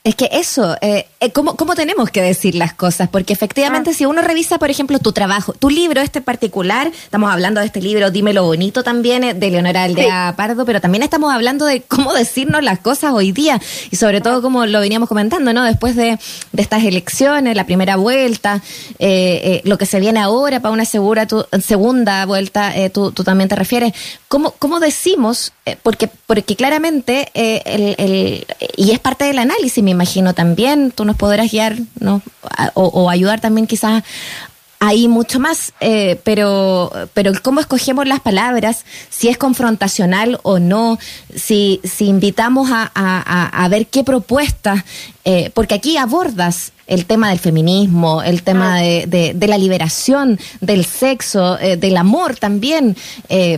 Es 0.05 0.15
que 0.15 0.27
eso, 0.33 0.75
eh, 0.81 1.07
eh, 1.22 1.31
¿cómo, 1.31 1.55
¿cómo, 1.55 1.75
tenemos 1.75 2.10
que 2.10 2.22
decir 2.22 2.55
las 2.55 2.74
cosas? 2.74 3.07
Porque 3.07 3.31
efectivamente, 3.31 3.91
ah. 3.91 3.93
si 3.93 4.05
uno 4.05 4.22
revisa, 4.22 4.60
por 4.60 4.69
ejemplo, 4.69 5.00
tu 5.00 5.13
trabajo, 5.13 5.53
tu 5.53 5.69
libro 5.69 6.01
este 6.01 6.19
particular, 6.19 6.88
estamos 6.88 7.31
hablando 7.31 7.62
de 7.62 7.67
este 7.67 7.79
libro, 7.79 8.12
Dímelo 8.12 8.43
Bonito 8.43 8.83
también, 8.83 9.24
eh, 9.24 9.33
de 9.33 9.50
Leonora 9.50 9.83
Aldea 9.83 10.33
Pardo, 10.36 10.65
pero 10.65 10.81
también 10.81 11.03
estamos 11.03 11.33
hablando 11.33 11.65
de 11.65 11.83
cómo 11.83 12.13
decirnos 12.13 12.62
las 12.63 12.79
cosas 12.79 13.13
hoy 13.13 13.31
día 13.31 13.62
y 13.91 13.95
sobre 13.95 14.19
todo, 14.19 14.41
como 14.41 14.65
lo 14.65 14.81
veníamos 14.81 15.07
comentando, 15.07 15.53
¿no? 15.53 15.63
Después 15.63 15.95
de, 15.95 16.19
de 16.51 16.62
estas 16.62 16.83
elecciones, 16.83 17.55
la 17.55 17.65
primera 17.65 17.95
vuelta, 17.95 18.62
eh, 19.00 19.62
lo 19.63 19.77
que 19.77 19.86
se 19.86 20.01
viene 20.01 20.19
ahora 20.19 20.60
para 20.60 20.74
una 20.74 20.83
segura 20.83 21.27
tu, 21.27 21.45
segunda 21.62 22.25
vuelta, 22.25 22.74
tú, 22.91 23.13
tú, 23.13 23.24
también 23.24 23.48
te 23.48 23.55
refieres. 23.55 23.93
¿Cómo, 24.27 24.51
cómo 24.60 24.81
decimos? 24.81 25.53
porque, 25.81 26.10
porque 26.27 26.57
claramente, 26.57 27.29
el, 27.33 27.95
el, 27.98 28.45
y 28.75 28.91
es 28.91 29.00
parte 29.00 29.24
del 29.24 29.39
análisis, 29.39 29.81
imagino 29.93 30.33
también, 30.33 30.91
tú 30.91 31.05
nos 31.05 31.15
podrás 31.15 31.51
guiar 31.51 31.77
¿no? 32.00 32.21
o, 32.73 33.09
ayudar 33.09 33.39
también 33.39 33.67
quizás 33.67 34.03
ahí 34.79 35.07
mucho 35.07 35.39
más, 35.39 35.73
eh, 35.79 36.19
pero, 36.25 36.91
pero 37.13 37.31
cómo 37.41 37.62
escogemos 37.62 38.05
las 38.05 38.19
palabras, 38.19 38.83
si 39.09 39.29
es 39.29 39.38
confrontacional 39.38 40.39
o 40.43 40.59
no, 40.59 41.00
si, 41.33 41.79
si 41.85 42.07
invitamos 42.07 42.69
a, 42.69 42.91
a, 42.93 43.67
ver 43.69 43.88
qué 43.88 44.03
propuestas, 44.03 44.83
eh, 45.23 45.51
porque 45.53 45.75
aquí 45.75 45.95
abordas 45.95 46.73
el 46.85 47.05
tema 47.05 47.29
del 47.29 47.39
feminismo, 47.39 48.23
el 48.23 48.43
tema 48.43 48.79
de, 48.79 49.33
de, 49.33 49.47
la 49.47 49.57
liberación 49.57 50.38
del 50.59 50.83
sexo, 50.83 51.57
eh, 51.59 51.77
del 51.77 51.95
amor 51.95 52.35
también, 52.35 52.97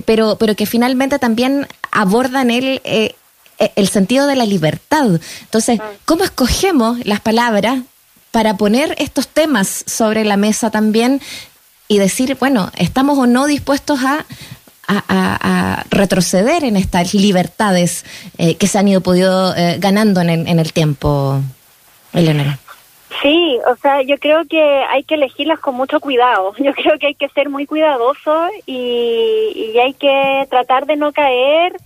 pero, 0.06 0.38
pero 0.38 0.56
que 0.56 0.68
finalmente 0.68 1.18
también 1.18 1.66
abordan 1.96 2.52
el 2.52 2.82
eh, 2.84 3.16
el 3.58 3.88
sentido 3.88 4.28
de 4.28 4.36
la 4.36 4.46
libertad. 4.46 5.20
Entonces, 5.42 5.80
ah. 5.82 5.92
¿cómo 6.06 6.24
escogemos 6.24 7.06
las 7.06 7.20
palabras 7.20 7.80
para 8.32 8.58
poner 8.58 8.96
estos 8.98 9.28
temas 9.28 9.86
sobre 9.88 10.26
la 10.26 10.36
mesa 10.36 10.70
también 10.70 11.22
y 11.88 12.00
decir, 12.00 12.36
bueno, 12.40 12.72
estamos 12.78 13.18
o 13.18 13.28
no 13.28 13.46
dispuestos 13.48 14.00
a, 14.04 14.26
a, 14.88 15.84
retroceder 15.90 16.64
en 16.64 16.76
estas 16.76 17.14
libertades 17.14 18.06
eh, 18.38 18.56
que 18.56 18.68
se 18.68 18.78
han 18.78 18.88
ido 18.88 19.02
podido 19.02 19.56
eh, 19.56 19.78
ganando 19.80 20.22
en 20.22 20.30
el, 20.30 20.48
en 20.48 20.60
el 20.60 20.74
tiempo, 20.74 21.40
Eleonora? 22.14 22.60
Sí, 23.22 23.58
o 23.72 23.76
sea, 23.78 24.02
yo 24.02 24.18
creo 24.18 24.46
que 24.46 24.62
hay 24.62 25.04
que 25.04 25.16
elegirlas 25.16 25.60
con 25.60 25.76
mucho 25.76 26.00
cuidado. 26.00 26.54
Yo 26.58 26.74
creo 26.74 27.00
que 27.00 27.08
hay 27.08 27.16
que 27.16 27.30
ser 27.30 27.50
muy 27.50 27.66
cuidadoso 27.66 28.50
y, 28.66 29.72
y 29.74 29.80
hay 29.80 29.94
que 29.94 30.46
tratar 30.50 30.86
de 30.86 30.98
no 30.98 31.14
caer 31.14 31.78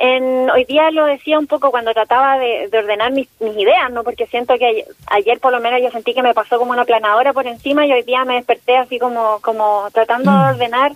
en, 0.00 0.48
hoy 0.50 0.64
día 0.64 0.92
lo 0.92 1.06
decía 1.06 1.40
un 1.40 1.48
poco 1.48 1.72
cuando 1.72 1.92
trataba 1.92 2.38
de, 2.38 2.70
ordenar 2.72 3.10
mis, 3.10 3.28
ideas, 3.40 3.90
¿no? 3.90 4.04
Porque 4.04 4.26
siento 4.26 4.54
que 4.56 4.84
ayer, 5.08 5.40
por 5.40 5.52
lo 5.52 5.60
menos 5.60 5.82
yo 5.82 5.90
sentí 5.90 6.14
que 6.14 6.22
me 6.22 6.34
pasó 6.34 6.56
como 6.56 6.70
una 6.70 6.84
planadora 6.84 7.32
por 7.32 7.48
encima 7.48 7.84
y 7.84 7.92
hoy 7.92 8.02
día 8.02 8.24
me 8.24 8.34
desperté 8.34 8.76
así 8.76 9.00
como, 9.00 9.40
como 9.40 9.88
tratando 9.92 10.30
de 10.30 10.36
mm. 10.36 10.50
ordenar 10.50 10.92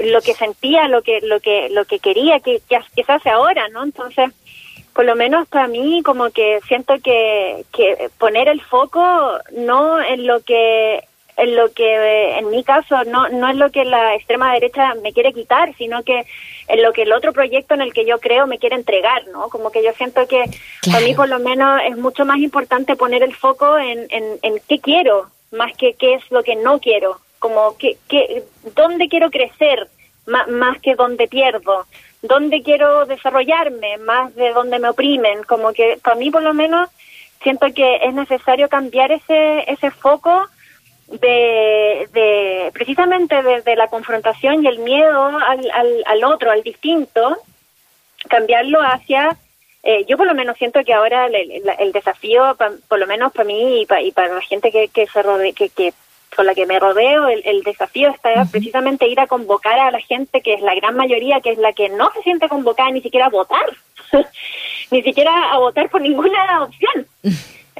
lo 0.00 0.20
que 0.20 0.34
sentía, 0.34 0.88
lo 0.88 1.00
que, 1.00 1.20
lo 1.22 1.40
que, 1.40 1.70
lo 1.70 1.86
que 1.86 2.00
quería 2.00 2.38
que, 2.40 2.60
que, 2.68 3.02
se 3.02 3.12
hace 3.12 3.30
ahora, 3.30 3.66
¿no? 3.68 3.82
Entonces, 3.82 4.30
por 4.92 5.06
lo 5.06 5.16
menos 5.16 5.48
para 5.48 5.66
mí 5.66 6.02
como 6.04 6.28
que 6.28 6.60
siento 6.68 6.96
que, 7.02 7.64
que 7.72 8.10
poner 8.18 8.48
el 8.48 8.60
foco 8.60 9.38
no 9.52 10.02
en 10.02 10.26
lo 10.26 10.42
que 10.42 11.07
en 11.38 11.54
lo 11.54 11.72
que 11.72 12.38
en 12.38 12.50
mi 12.50 12.64
caso 12.64 13.04
no 13.04 13.28
no 13.28 13.48
es 13.48 13.56
lo 13.56 13.70
que 13.70 13.84
la 13.84 14.16
extrema 14.16 14.52
derecha 14.52 14.94
me 15.02 15.12
quiere 15.12 15.32
quitar, 15.32 15.74
sino 15.76 16.02
que 16.02 16.26
en 16.66 16.82
lo 16.82 16.92
que 16.92 17.02
el 17.02 17.12
otro 17.12 17.32
proyecto 17.32 17.74
en 17.74 17.80
el 17.80 17.94
que 17.94 18.04
yo 18.04 18.18
creo 18.18 18.46
me 18.46 18.58
quiere 18.58 18.74
entregar, 18.74 19.26
¿no? 19.28 19.48
Como 19.48 19.70
que 19.70 19.82
yo 19.82 19.92
siento 19.92 20.26
que 20.26 20.44
para 20.90 21.00
mí 21.00 21.14
por 21.14 21.28
lo 21.28 21.38
menos 21.38 21.80
es 21.88 21.96
mucho 21.96 22.24
más 22.24 22.38
importante 22.38 22.96
poner 22.96 23.22
el 23.22 23.34
foco 23.34 23.78
en, 23.78 24.06
en, 24.10 24.38
en 24.42 24.60
qué 24.68 24.80
quiero, 24.80 25.28
más 25.52 25.74
que 25.76 25.94
qué 25.94 26.14
es 26.14 26.30
lo 26.30 26.42
que 26.42 26.56
no 26.56 26.80
quiero, 26.80 27.20
como 27.38 27.76
que, 27.78 27.96
que 28.08 28.42
dónde 28.74 29.08
quiero 29.08 29.30
crecer, 29.30 29.88
más, 30.26 30.48
más 30.48 30.78
que 30.80 30.96
dónde 30.96 31.28
pierdo, 31.28 31.86
dónde 32.20 32.62
quiero 32.62 33.06
desarrollarme, 33.06 33.96
más 33.98 34.34
de 34.34 34.52
dónde 34.52 34.80
me 34.80 34.90
oprimen, 34.90 35.44
como 35.44 35.72
que 35.72 35.98
para 36.02 36.16
mí 36.16 36.30
por 36.30 36.42
lo 36.42 36.52
menos 36.52 36.90
siento 37.42 37.66
que 37.72 37.96
es 38.02 38.12
necesario 38.12 38.68
cambiar 38.68 39.12
ese, 39.12 39.70
ese 39.70 39.92
foco 39.92 40.48
de, 41.08 42.08
de 42.12 42.70
precisamente 42.72 43.42
desde 43.42 43.76
la 43.76 43.88
confrontación 43.88 44.64
y 44.64 44.68
el 44.68 44.78
miedo 44.80 45.24
al, 45.24 45.70
al, 45.70 46.02
al 46.06 46.24
otro, 46.24 46.50
al 46.50 46.62
distinto, 46.62 47.38
cambiarlo 48.28 48.80
hacia 48.80 49.36
eh, 49.82 50.04
yo 50.08 50.16
por 50.16 50.26
lo 50.26 50.34
menos 50.34 50.58
siento 50.58 50.82
que 50.84 50.92
ahora 50.92 51.26
el, 51.26 51.92
desafío, 51.92 52.56
por 52.88 52.98
lo 52.98 53.06
menos 53.06 53.32
para 53.32 53.46
mí 53.46 53.82
y, 53.82 54.12
para 54.12 54.34
la 54.34 54.40
gente 54.42 54.70
que, 54.70 54.88
que 54.88 55.06
se 55.06 55.22
rode, 55.22 55.52
que, 55.52 55.68
que 55.70 55.94
con 56.36 56.46
la 56.46 56.54
que 56.54 56.66
me 56.66 56.78
rodeo, 56.78 57.28
el, 57.28 57.62
desafío 57.62 58.10
está 58.10 58.44
precisamente 58.50 59.08
ir 59.08 59.18
a 59.18 59.26
convocar 59.26 59.78
a 59.78 59.90
la 59.90 60.00
gente 60.00 60.42
que 60.42 60.54
es 60.54 60.60
la 60.60 60.74
gran 60.74 60.94
mayoría, 60.96 61.40
que 61.40 61.52
es 61.52 61.58
la 61.58 61.72
que 61.72 61.88
no 61.88 62.12
se 62.12 62.22
siente 62.22 62.48
convocada 62.48 62.90
ni 62.90 63.00
siquiera 63.00 63.26
a 63.26 63.30
votar, 63.30 63.66
ni 64.90 65.02
siquiera 65.02 65.52
a 65.52 65.58
votar 65.58 65.88
por 65.88 66.02
ninguna 66.02 66.64
opción. 66.64 67.06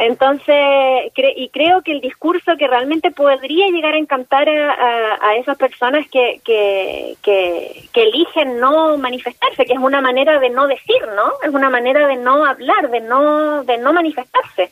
Entonces, 0.00 1.10
y 1.34 1.48
creo 1.48 1.82
que 1.82 1.90
el 1.90 2.00
discurso 2.00 2.56
que 2.56 2.68
realmente 2.68 3.10
podría 3.10 3.66
llegar 3.66 3.94
a 3.94 3.98
encantar 3.98 4.48
a, 4.48 5.34
esas 5.34 5.58
personas 5.58 6.06
que, 6.08 6.40
que, 6.44 7.16
que, 7.20 8.02
eligen 8.02 8.60
no 8.60 8.96
manifestarse, 8.96 9.64
que 9.64 9.72
es 9.72 9.78
una 9.78 10.00
manera 10.00 10.38
de 10.38 10.50
no 10.50 10.68
decir, 10.68 11.02
¿no? 11.16 11.32
Es 11.42 11.52
una 11.52 11.68
manera 11.68 12.06
de 12.06 12.14
no 12.14 12.46
hablar, 12.46 12.90
de 12.90 13.00
no, 13.00 13.64
de 13.64 13.76
no 13.78 13.92
manifestarse. 13.92 14.70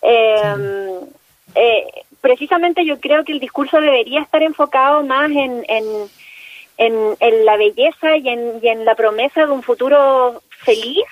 Em, 0.00 1.00
eh, 1.54 1.84
precisamente 2.22 2.82
yo 2.86 2.98
creo 2.98 3.24
que 3.24 3.32
el 3.32 3.40
discurso 3.40 3.78
debería 3.78 4.22
estar 4.22 4.42
enfocado 4.42 5.02
más 5.02 5.30
en, 5.32 5.66
en, 5.68 5.84
en, 6.78 7.16
en 7.20 7.44
la 7.44 7.58
belleza 7.58 8.16
y 8.16 8.26
en, 8.26 8.58
y 8.62 8.68
en 8.68 8.86
la 8.86 8.94
promesa 8.94 9.44
de 9.44 9.52
un 9.52 9.62
futuro 9.62 10.40
feliz 10.48 11.04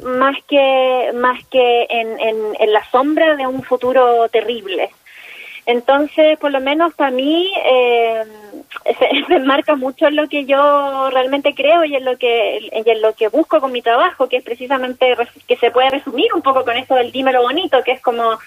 más 0.00 0.36
que 0.48 1.10
más 1.14 1.44
que 1.46 1.86
en, 1.88 2.18
en, 2.58 2.72
la 2.72 2.84
sombra 2.90 3.36
de 3.36 3.46
un 3.46 3.62
futuro 3.62 4.28
terrible. 4.28 4.90
Entonces, 5.64 6.38
por 6.38 6.50
lo 6.50 6.60
menos 6.60 6.92
para 6.94 7.10
mí, 7.10 7.52
eh, 7.64 8.24
se, 8.98 9.34
enmarca 9.34 9.76
mucho 9.76 10.06
en 10.06 10.16
lo 10.16 10.28
que 10.28 10.44
yo 10.44 11.10
realmente 11.10 11.54
creo 11.54 11.84
y 11.84 11.94
en 11.94 12.04
lo 12.04 12.16
que 12.16 12.70
y 12.72 12.90
en 12.90 13.02
lo 13.02 13.14
que 13.14 13.28
busco 13.28 13.60
con 13.60 13.72
mi 13.72 13.82
trabajo, 13.82 14.28
que 14.28 14.38
es 14.38 14.44
precisamente 14.44 15.14
que 15.46 15.56
se 15.56 15.70
puede 15.70 15.90
resumir 15.90 16.32
un 16.34 16.42
poco 16.42 16.64
con 16.64 16.76
eso 16.76 16.94
del 16.94 17.12
dímelo 17.12 17.42
bonito, 17.42 17.82
que 17.84 17.92
es 17.92 18.00
como 18.00 18.38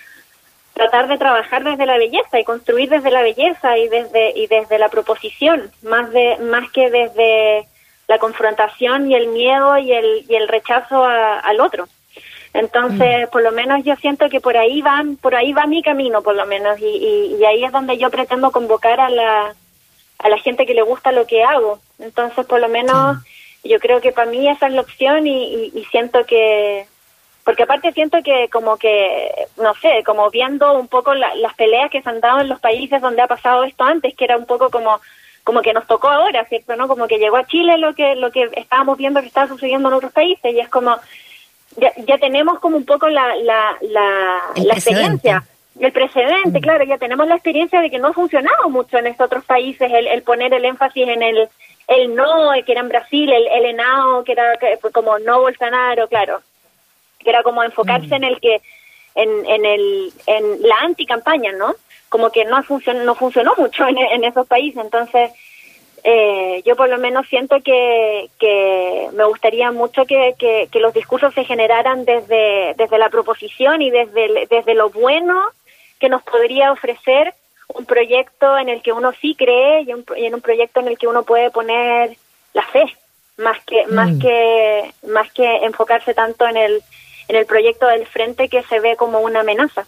tratar 0.73 1.07
de 1.07 1.17
trabajar 1.17 1.63
desde 1.63 1.85
la 1.85 1.97
belleza 1.97 2.37
y 2.37 2.43
construir 2.43 2.89
desde 2.89 3.11
la 3.11 3.21
belleza 3.21 3.77
y 3.77 3.87
desde 3.87 4.37
y 4.37 4.47
desde 4.47 4.77
la 4.77 4.89
proposición, 4.89 5.71
más 5.83 6.11
de 6.11 6.37
más 6.39 6.69
que 6.71 6.89
desde 6.89 7.67
la 8.15 8.19
confrontación 8.19 9.11
y 9.11 9.15
el 9.15 9.27
miedo 9.27 9.77
y 9.77 9.91
el, 9.91 10.25
y 10.29 10.35
el 10.35 10.47
rechazo 10.47 11.03
al 11.03 11.59
otro. 11.59 11.87
Entonces, 12.53 13.27
mm. 13.27 13.31
por 13.31 13.43
lo 13.43 13.51
menos 13.51 13.83
yo 13.83 13.95
siento 13.97 14.29
que 14.29 14.39
por 14.39 14.55
ahí 14.55 14.81
van, 14.81 15.17
por 15.17 15.35
ahí 15.35 15.51
va 15.51 15.65
mi 15.65 15.81
camino, 15.83 16.21
por 16.21 16.35
lo 16.35 16.45
menos, 16.45 16.79
y, 16.79 17.35
y, 17.37 17.45
ahí 17.45 17.65
es 17.65 17.71
donde 17.73 17.97
yo 17.97 18.09
pretendo 18.09 18.51
convocar 18.51 19.01
a 19.01 19.09
la, 19.09 19.53
a 20.19 20.29
la 20.29 20.37
gente 20.37 20.65
que 20.65 20.73
le 20.73 20.81
gusta 20.81 21.11
lo 21.11 21.27
que 21.27 21.43
hago. 21.43 21.79
Entonces, 21.99 22.45
por 22.45 22.61
lo 22.61 22.69
menos, 22.69 23.17
yo 23.65 23.77
creo 23.79 23.99
que 23.99 24.13
para 24.13 24.31
mí 24.31 24.47
esa 24.47 24.67
es 24.67 24.73
la 24.73 24.81
opción 24.81 25.27
y, 25.27 25.71
y, 25.75 25.83
siento 25.91 26.25
que, 26.25 26.87
porque 27.43 27.63
aparte 27.63 27.91
siento 27.91 28.23
que 28.23 28.47
como 28.47 28.77
que, 28.77 29.47
no 29.57 29.73
sé, 29.81 30.01
como 30.05 30.29
viendo 30.29 30.79
un 30.79 30.87
poco 30.87 31.13
las 31.13 31.53
peleas 31.55 31.91
que 31.91 32.01
se 32.01 32.09
han 32.09 32.21
dado 32.21 32.39
en 32.39 32.47
los 32.47 32.61
países 32.61 33.01
donde 33.01 33.21
ha 33.21 33.27
pasado 33.27 33.65
esto 33.65 33.83
antes, 33.83 34.15
que 34.15 34.23
era 34.23 34.37
un 34.37 34.45
poco 34.45 34.69
como 34.69 35.01
como 35.45 35.61
que 35.61 35.73
nos 35.73 35.85
tocó 35.85 36.09
ahora, 36.09 36.43
¿cierto? 36.45 36.75
¿No? 36.75 36.87
Como 36.87 37.07
que 37.07 37.19
llegó 37.19 37.37
a 37.37 37.45
Chile 37.45 37.77
lo 37.77 37.93
que 37.93 38.15
lo 38.15 38.31
que 38.31 38.49
estábamos 38.55 38.97
viendo 38.97 39.21
que 39.21 39.27
estaba 39.27 39.47
sucediendo 39.47 39.87
en 39.87 39.93
otros 39.93 40.11
países 40.11 40.53
y 40.53 40.59
es 40.59 40.67
como 40.69 40.97
ya, 41.77 41.93
ya 42.07 42.17
tenemos 42.17 42.59
como 42.59 42.77
un 42.77 42.85
poco 42.85 43.07
la 43.07 43.35
la, 43.35 43.77
la, 43.81 44.41
la 44.55 44.73
experiencia, 44.73 45.45
el 45.79 45.91
precedente, 45.91 46.59
mm. 46.59 46.61
claro, 46.63 46.83
ya 46.85 46.97
tenemos 46.97 47.27
la 47.27 47.35
experiencia 47.35 47.79
de 47.79 47.91
que 47.91 47.99
no 47.99 48.07
ha 48.07 48.13
funcionado 48.13 48.69
mucho 48.71 48.97
en 48.97 49.05
estos 49.05 49.27
otros 49.27 49.45
países 49.45 49.89
el, 49.93 50.07
el 50.07 50.23
poner 50.23 50.51
el 50.51 50.65
énfasis 50.65 51.07
en 51.07 51.21
el 51.21 51.47
el 51.87 52.15
no, 52.15 52.49
que 52.65 52.71
era 52.71 52.81
en 52.81 52.89
Brasil, 52.89 53.31
el, 53.31 53.47
el 53.47 53.65
enao, 53.65 54.23
que 54.23 54.31
era 54.31 54.57
como 54.91 55.19
no 55.19 55.41
Bolsonaro, 55.41 56.07
claro, 56.07 56.41
que 57.19 57.29
era 57.29 57.43
como 57.43 57.63
enfocarse 57.63 58.07
mm. 58.07 58.13
en 58.13 58.23
el 58.23 58.39
que 58.39 58.61
en, 59.13 59.45
en 59.45 59.63
el 59.63 60.13
en 60.25 60.61
la 60.63 60.77
anticampaña, 60.79 61.51
¿no? 61.51 61.75
Como 62.09 62.31
que 62.31 62.45
no 62.45 62.61
funcionó, 62.63 63.03
no 63.03 63.15
funcionó 63.15 63.53
mucho 63.57 63.85
en, 63.87 64.23
esos 64.23 64.47
países. 64.47 64.83
Entonces, 64.83 65.31
Eh, 66.07 66.61
yo 66.67 66.75
por 66.75 66.87
lo 66.87 66.99
menos 66.99 67.25
siento 67.27 67.55
que, 67.61 68.29
que 68.37 69.09
me 69.13 69.25
gustaría 69.25 69.71
mucho 69.71 70.05
que, 70.05 70.35
que, 70.37 70.67
que, 70.71 70.79
los 70.79 70.93
discursos 70.93 71.33
se 71.33 71.45
generaran 71.45 72.05
desde, 72.05 72.75
desde 72.77 72.99
la 72.99 73.09
proposición 73.09 73.81
y 73.81 73.89
desde, 73.89 74.45
desde 74.47 74.75
lo 74.75 74.91
bueno 74.91 75.35
que 75.99 76.07
nos 76.07 76.21
podría 76.21 76.71
ofrecer 76.71 77.33
un 77.69 77.85
proyecto 77.85 78.57
en 78.57 78.69
el 78.69 78.81
que 78.81 78.91
uno 78.91 79.13
sí 79.19 79.35
cree 79.35 79.81
y, 79.81 79.93
un, 79.93 80.05
y 80.15 80.25
en 80.25 80.35
un 80.35 80.41
proyecto 80.41 80.79
en 80.79 80.89
el 80.89 80.97
que 80.97 81.07
uno 81.07 81.23
puede 81.23 81.49
poner 81.49 82.17
la 82.53 82.63
fe 82.67 82.85
más 83.37 83.57
que 83.65 83.85
más 83.87 84.11
mm. 84.11 84.19
que 84.19 84.93
más 85.07 85.31
que 85.33 85.55
enfocarse 85.65 86.13
tanto 86.13 86.47
en 86.47 86.57
el 86.57 86.83
en 87.27 87.35
el 87.35 87.45
proyecto 87.45 87.87
del 87.87 88.05
frente 88.05 88.49
que 88.49 88.63
se 88.63 88.79
ve 88.79 88.95
como 88.95 89.19
una 89.19 89.39
amenaza. 89.41 89.85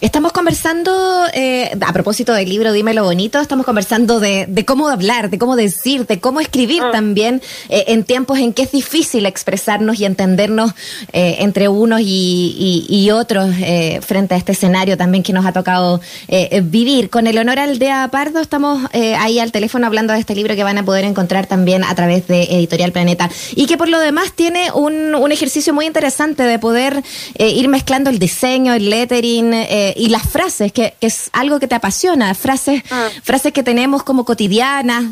Estamos 0.00 0.32
conversando, 0.32 1.26
eh, 1.34 1.76
a 1.78 1.92
propósito 1.92 2.32
del 2.32 2.48
libro 2.48 2.72
Dímelo 2.72 3.04
Bonito, 3.04 3.38
estamos 3.38 3.66
conversando 3.66 4.18
de, 4.18 4.46
de, 4.48 4.64
cómo 4.64 4.88
hablar, 4.88 5.28
de 5.28 5.38
cómo 5.38 5.56
decir, 5.56 6.06
de 6.06 6.20
cómo 6.20 6.40
escribir 6.40 6.82
mm. 6.82 6.90
también 6.90 7.42
eh, 7.68 7.84
en 7.88 8.04
tiempos 8.04 8.38
en 8.38 8.54
que 8.54 8.62
es 8.62 8.72
difícil 8.72 9.26
expresarnos 9.26 10.00
y 10.00 10.06
entendernos 10.06 10.72
eh, 11.12 11.36
entre 11.40 11.68
unos 11.68 12.00
y, 12.00 12.86
y, 12.88 12.96
y 12.96 13.10
otros 13.10 13.50
eh, 13.60 14.00
frente 14.00 14.34
a 14.34 14.38
este 14.38 14.52
escenario 14.52 14.96
también 14.96 15.22
que 15.22 15.34
nos 15.34 15.44
ha 15.44 15.52
tocado 15.52 16.00
eh, 16.28 16.62
vivir. 16.64 17.10
Con 17.10 17.26
el 17.26 17.36
honor 17.36 17.58
Aldea 17.58 18.08
Pardo 18.10 18.40
estamos 18.40 18.80
eh, 18.94 19.16
ahí 19.16 19.38
al 19.38 19.52
teléfono 19.52 19.86
hablando 19.86 20.14
de 20.14 20.20
este 20.20 20.34
libro 20.34 20.56
que 20.56 20.64
van 20.64 20.78
a 20.78 20.84
poder 20.84 21.04
encontrar 21.04 21.46
también 21.46 21.84
a 21.84 21.94
través 21.94 22.26
de 22.26 22.44
Editorial 22.44 22.92
Planeta 22.92 23.28
y 23.54 23.66
que 23.66 23.76
por 23.76 23.90
lo 23.90 24.00
demás 24.00 24.32
tiene 24.32 24.72
un, 24.72 25.14
un 25.14 25.30
ejercicio 25.30 25.74
muy 25.74 25.84
interesante 25.84 26.44
de 26.44 26.58
poder 26.58 27.02
ir 27.38 27.68
mezclando 27.68 28.08
el 28.08 28.18
diseño, 28.18 28.72
el 28.72 28.88
lettering, 28.88 29.52
eh, 29.52 29.89
y 29.96 30.08
las 30.08 30.28
frases, 30.28 30.72
que, 30.72 30.94
que, 31.00 31.06
es 31.06 31.30
algo 31.32 31.58
que 31.58 31.68
te 31.68 31.74
apasiona, 31.74 32.34
frases, 32.34 32.82
ah. 32.90 33.08
frases 33.22 33.52
que 33.52 33.62
tenemos 33.62 34.02
como 34.02 34.24
cotidianas, 34.24 35.04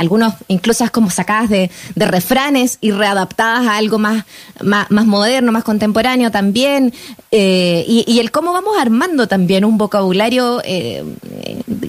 algunos 0.00 0.32
incluso 0.48 0.84
como 0.92 1.10
sacadas 1.10 1.50
de, 1.50 1.70
de, 1.94 2.06
refranes 2.06 2.78
y 2.80 2.90
readaptadas 2.90 3.66
a 3.66 3.76
algo 3.76 3.98
más, 3.98 4.24
más, 4.62 4.90
más 4.90 5.04
moderno, 5.04 5.52
más 5.52 5.62
contemporáneo 5.62 6.30
también, 6.30 6.94
eh, 7.30 7.84
y, 7.86 8.04
y, 8.06 8.18
el 8.18 8.30
cómo 8.30 8.52
vamos 8.52 8.76
armando 8.78 9.28
también 9.28 9.64
un 9.64 9.76
vocabulario 9.76 10.62
eh, 10.64 11.04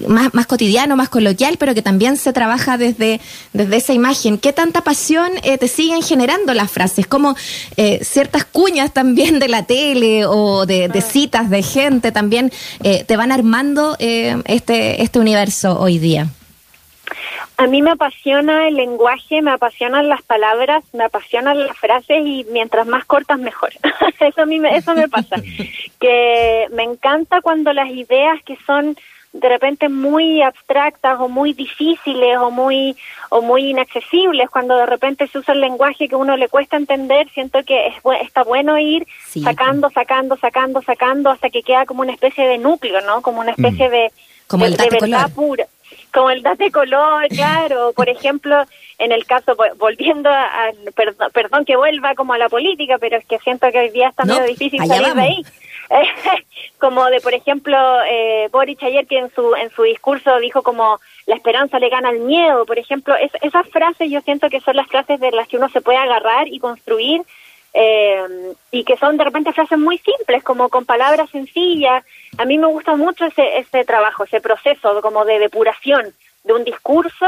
más, 0.08 0.34
más 0.34 0.46
cotidiano, 0.46 0.94
más 0.94 1.08
coloquial, 1.08 1.56
pero 1.58 1.74
que 1.74 1.80
también 1.80 2.18
se 2.18 2.34
trabaja 2.34 2.76
desde, 2.76 3.18
desde 3.54 3.76
esa 3.76 3.94
imagen. 3.94 4.36
¿Qué 4.36 4.52
tanta 4.52 4.82
pasión 4.82 5.30
eh, 5.42 5.56
te 5.56 5.68
siguen 5.68 6.02
generando 6.02 6.52
las 6.52 6.70
frases? 6.70 7.06
Como 7.06 7.34
eh, 7.76 8.04
ciertas 8.04 8.44
cuñas 8.44 8.92
también 8.92 9.38
de 9.38 9.48
la 9.48 9.64
tele 9.64 10.26
o 10.26 10.66
de, 10.66 10.88
de 10.88 11.00
citas 11.00 11.48
de 11.48 11.62
gente 11.62 12.12
también 12.12 12.52
te 12.82 13.16
van 13.16 13.32
armando 13.32 13.96
este, 13.98 15.02
este 15.02 15.18
universo 15.18 15.78
hoy 15.80 15.98
día. 15.98 16.28
A 17.62 17.68
mí 17.68 17.80
me 17.80 17.92
apasiona 17.92 18.66
el 18.66 18.74
lenguaje, 18.74 19.40
me 19.40 19.52
apasionan 19.52 20.08
las 20.08 20.20
palabras, 20.22 20.82
me 20.92 21.04
apasionan 21.04 21.64
las 21.64 21.78
frases 21.78 22.26
y 22.26 22.44
mientras 22.50 22.88
más 22.88 23.04
cortas 23.04 23.38
mejor. 23.38 23.70
eso 24.20 24.42
a 24.42 24.46
mí 24.46 24.58
me, 24.58 24.76
eso 24.76 24.94
me 24.96 25.08
pasa. 25.08 25.36
que 26.00 26.66
me 26.72 26.82
encanta 26.82 27.40
cuando 27.40 27.72
las 27.72 27.88
ideas 27.90 28.42
que 28.44 28.58
son 28.66 28.96
de 29.32 29.48
repente 29.48 29.88
muy 29.88 30.42
abstractas 30.42 31.20
o 31.20 31.28
muy 31.28 31.52
difíciles 31.52 32.36
o 32.36 32.50
muy 32.50 32.96
o 33.30 33.42
muy 33.42 33.70
inaccesibles 33.70 34.50
cuando 34.50 34.76
de 34.76 34.86
repente 34.86 35.28
se 35.28 35.38
usa 35.38 35.54
el 35.54 35.60
lenguaje 35.60 36.08
que 36.08 36.16
a 36.16 36.18
uno 36.18 36.36
le 36.36 36.48
cuesta 36.48 36.76
entender 36.76 37.30
siento 37.30 37.62
que 37.64 37.86
es 37.86 37.94
está 38.20 38.42
bueno 38.42 38.78
ir 38.78 39.06
sí. 39.24 39.40
sacando 39.40 39.88
sacando 39.88 40.36
sacando 40.36 40.82
sacando 40.82 41.30
hasta 41.30 41.48
que 41.48 41.62
queda 41.62 41.86
como 41.86 42.02
una 42.02 42.12
especie 42.12 42.46
de 42.46 42.58
núcleo 42.58 43.00
no 43.06 43.22
como 43.22 43.40
una 43.40 43.52
especie 43.52 43.88
mm. 43.88 43.90
de 43.90 44.12
como 44.48 44.64
de, 44.66 44.72
el 44.72 44.76
de 44.76 44.88
verdad 45.00 45.30
pura 45.34 45.66
como 46.12 46.30
el 46.30 46.42
date 46.42 46.70
color, 46.70 47.26
claro. 47.28 47.92
Por 47.96 48.08
ejemplo, 48.08 48.64
en 48.98 49.12
el 49.12 49.24
caso, 49.26 49.56
volviendo 49.78 50.28
a, 50.28 50.44
a 50.44 50.72
perdón, 50.94 51.30
perdón, 51.32 51.64
que 51.64 51.76
vuelva 51.76 52.14
como 52.14 52.34
a 52.34 52.38
la 52.38 52.48
política, 52.48 52.98
pero 52.98 53.16
es 53.16 53.24
que 53.26 53.38
siento 53.38 53.70
que 53.70 53.78
hoy 53.78 53.90
día 53.90 54.08
está 54.08 54.24
no, 54.24 54.34
medio 54.34 54.48
difícil 54.48 54.86
salir 54.86 55.02
vamos. 55.02 55.16
de 55.16 55.22
ahí. 55.22 55.42
como 56.78 57.04
de, 57.06 57.20
por 57.20 57.34
ejemplo, 57.34 57.76
eh, 58.08 58.48
Boric 58.50 58.82
ayer 58.82 59.06
que 59.06 59.18
en 59.18 59.30
su, 59.34 59.54
en 59.54 59.70
su 59.70 59.82
discurso 59.82 60.38
dijo 60.38 60.62
como 60.62 61.00
la 61.26 61.36
esperanza 61.36 61.78
le 61.78 61.88
gana 61.88 62.08
al 62.08 62.20
miedo, 62.20 62.64
por 62.64 62.78
ejemplo, 62.78 63.14
es, 63.16 63.30
esas 63.42 63.68
frases 63.68 64.10
yo 64.10 64.20
siento 64.22 64.48
que 64.48 64.60
son 64.60 64.76
las 64.76 64.88
frases 64.88 65.20
de 65.20 65.30
las 65.32 65.48
que 65.48 65.56
uno 65.56 65.68
se 65.68 65.80
puede 65.80 65.98
agarrar 65.98 66.48
y 66.48 66.58
construir 66.58 67.22
eh, 67.74 68.52
y 68.70 68.84
que 68.84 68.96
son 68.96 69.16
de 69.16 69.24
repente 69.24 69.52
frases 69.52 69.78
muy 69.78 69.98
simples, 69.98 70.42
como 70.42 70.68
con 70.68 70.84
palabras 70.84 71.30
sencillas. 71.30 72.04
A 72.38 72.44
mí 72.44 72.58
me 72.58 72.66
gusta 72.66 72.96
mucho 72.96 73.24
ese, 73.24 73.58
ese 73.58 73.84
trabajo, 73.84 74.24
ese 74.24 74.40
proceso 74.40 75.00
como 75.00 75.24
de 75.24 75.38
depuración 75.38 76.12
de 76.44 76.52
un 76.52 76.64
discurso 76.64 77.26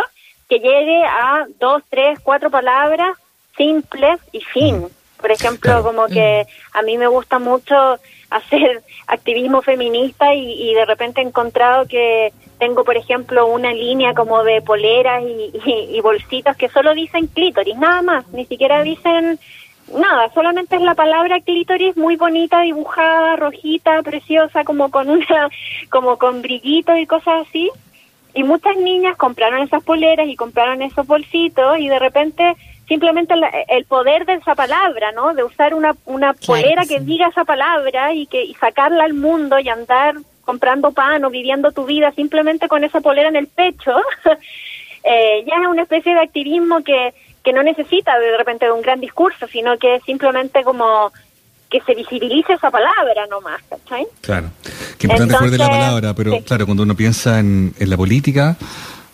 que 0.49 0.59
llegue 0.59 1.03
a 1.05 1.47
dos, 1.59 1.83
tres, 1.89 2.19
cuatro 2.21 2.51
palabras 2.51 3.17
simples 3.57 4.21
y 4.33 4.41
fin. 4.41 4.87
Por 5.21 5.33
ejemplo, 5.33 5.83
como 5.83 6.07
que 6.07 6.47
a 6.75 6.83
mí 6.83 6.99
me 6.99 7.07
gusta 7.07 7.39
mucho 7.39 7.99
hacer 8.29 8.83
activismo 9.07 9.63
feminista 9.63 10.35
y, 10.35 10.71
y 10.71 10.75
de 10.75 10.85
repente 10.85 11.23
he 11.23 11.25
encontrado 11.25 11.87
que 11.87 12.33
tengo, 12.59 12.85
por 12.85 12.97
ejemplo, 12.97 13.47
una 13.47 13.73
línea 13.73 14.13
como 14.15 14.45
de 14.45 14.61
poleras 14.61 15.23
y, 15.23 15.51
y, 15.65 15.97
y 15.97 16.01
bolsitas 16.01 16.57
que 16.57 16.69
solo 16.69 16.95
dicen 16.95 17.27
clítoris, 17.29 17.77
nada 17.77 18.03
más, 18.03 18.29
ni 18.29 18.45
siquiera 18.45 18.83
dicen 18.83 19.39
nada, 19.93 20.31
solamente 20.33 20.77
es 20.77 20.83
la 20.83 20.95
palabra 20.95 21.41
clítoris 21.41 21.97
muy 21.97 22.17
bonita, 22.17 22.61
dibujada, 22.61 23.37
rojita, 23.37 24.03
preciosa, 24.03 24.65
como 24.65 24.91
con 24.91 25.11
una, 25.11 25.49
como 25.91 26.19
con 26.19 26.43
brillitos 26.43 26.99
y 26.99 27.07
cosas 27.07 27.47
así. 27.47 27.71
Y 28.35 28.43
muchas 28.43 28.77
niñas 28.77 29.17
compraron 29.17 29.61
esas 29.61 29.83
poleras 29.85 30.29
y 30.29 30.35
compraron 30.35 30.83
esos 30.83 31.07
bolsitos 31.07 31.79
y 31.79 31.89
de 31.89 31.99
repente 32.01 32.57
simplemente 32.89 33.37
la, 33.37 33.49
el 33.69 33.85
poder 33.85 34.27
de 34.27 34.35
esa 34.35 34.55
palabra, 34.55 35.13
¿no? 35.13 35.35
De 35.35 35.45
usar 35.45 35.73
una, 35.73 35.95
una 36.05 36.35
polera 36.35 36.83
claro, 36.83 36.89
que 36.89 37.01
diga 37.01 37.29
esa 37.29 37.45
palabra 37.45 38.13
y 38.13 38.27
que 38.27 38.45
y 38.45 38.55
sacarla 38.55 39.05
al 39.05 39.15
mundo 39.15 39.59
y 39.59 39.69
andar 39.69 40.17
comprando 40.45 40.93
pan 40.93 41.25
o 41.25 41.31
viviendo 41.31 41.73
tu 41.73 41.85
vida 41.85 42.13
simplemente 42.13 42.69
con 42.69 42.85
esa 42.85 43.01
polera 43.01 43.29
en 43.29 43.37
el 43.37 43.47
pecho, 43.47 43.97
eh, 45.05 45.45
ya 45.47 45.63
es 45.63 45.69
una 45.69 45.83
especie 45.83 46.15
de 46.15 46.21
activismo 46.21 46.83
que 46.83 47.15
que 47.45 47.53
no 47.53 47.63
necesita 47.63 48.19
de 48.19 48.37
repente 48.37 48.65
de 48.65 48.73
un 48.73 48.83
gran 48.83 49.01
discurso, 49.01 49.47
sino 49.47 49.79
que 49.79 49.97
es 49.97 50.03
simplemente 50.05 50.65
como 50.65 51.13
que 51.71 51.81
se 51.83 51.95
visibilice 51.95 52.55
esa 52.55 52.71
palabra 52.71 53.27
nomás, 53.29 53.61
¿cachai? 53.69 54.07
Claro, 54.21 54.51
qué 54.99 55.07
importante 55.07 55.35
Entonces, 55.35 55.51
de 55.53 55.59
la 55.59 55.69
palabra, 55.69 56.15
pero 56.15 56.33
sí. 56.33 56.43
claro, 56.43 56.67
cuando 56.67 56.83
uno 56.83 56.97
piensa 56.97 57.39
en, 57.39 57.75
en 57.79 57.91
la 57.91 57.97
política, 57.97 58.57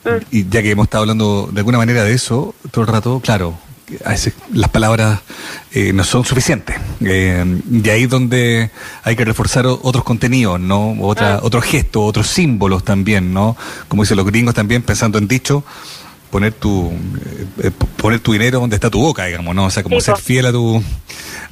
mm. 0.04 0.08
y 0.30 0.48
ya 0.48 0.62
que 0.62 0.70
hemos 0.70 0.84
estado 0.84 1.02
hablando 1.02 1.48
de 1.50 1.60
alguna 1.60 1.78
manera 1.78 2.04
de 2.04 2.12
eso 2.12 2.54
todo 2.70 2.82
el 2.82 2.88
rato, 2.88 3.20
claro, 3.20 3.58
a 4.04 4.10
veces 4.10 4.34
las 4.52 4.70
palabras 4.70 5.20
eh, 5.72 5.92
no 5.92 6.04
son 6.04 6.24
suficientes. 6.24 6.76
Eh, 7.00 7.42
de 7.46 7.90
ahí 7.90 8.06
donde 8.06 8.70
hay 9.02 9.16
que 9.16 9.24
reforzar 9.24 9.66
otros 9.66 10.04
contenidos, 10.04 10.60
¿no? 10.60 10.96
Otra, 11.00 11.36
ah. 11.36 11.40
Otros 11.42 11.64
gestos, 11.64 12.02
otros 12.04 12.28
símbolos 12.28 12.84
también, 12.84 13.32
¿no? 13.32 13.56
Como 13.88 14.02
dicen 14.02 14.16
los 14.16 14.26
gringos 14.26 14.54
también, 14.54 14.82
pensando 14.82 15.18
en 15.18 15.26
dicho, 15.26 15.64
poner 16.30 16.52
tu 16.52 16.92
eh, 17.62 17.70
poner 17.96 18.20
tu 18.20 18.32
dinero 18.32 18.60
donde 18.60 18.76
está 18.76 18.90
tu 18.90 19.00
boca, 19.00 19.26
digamos, 19.26 19.54
¿no? 19.54 19.66
O 19.66 19.70
sea, 19.70 19.82
como 19.82 19.96
sí, 19.96 20.06
ser 20.06 20.16
fiel 20.16 20.46
a 20.46 20.52
tu 20.52 20.82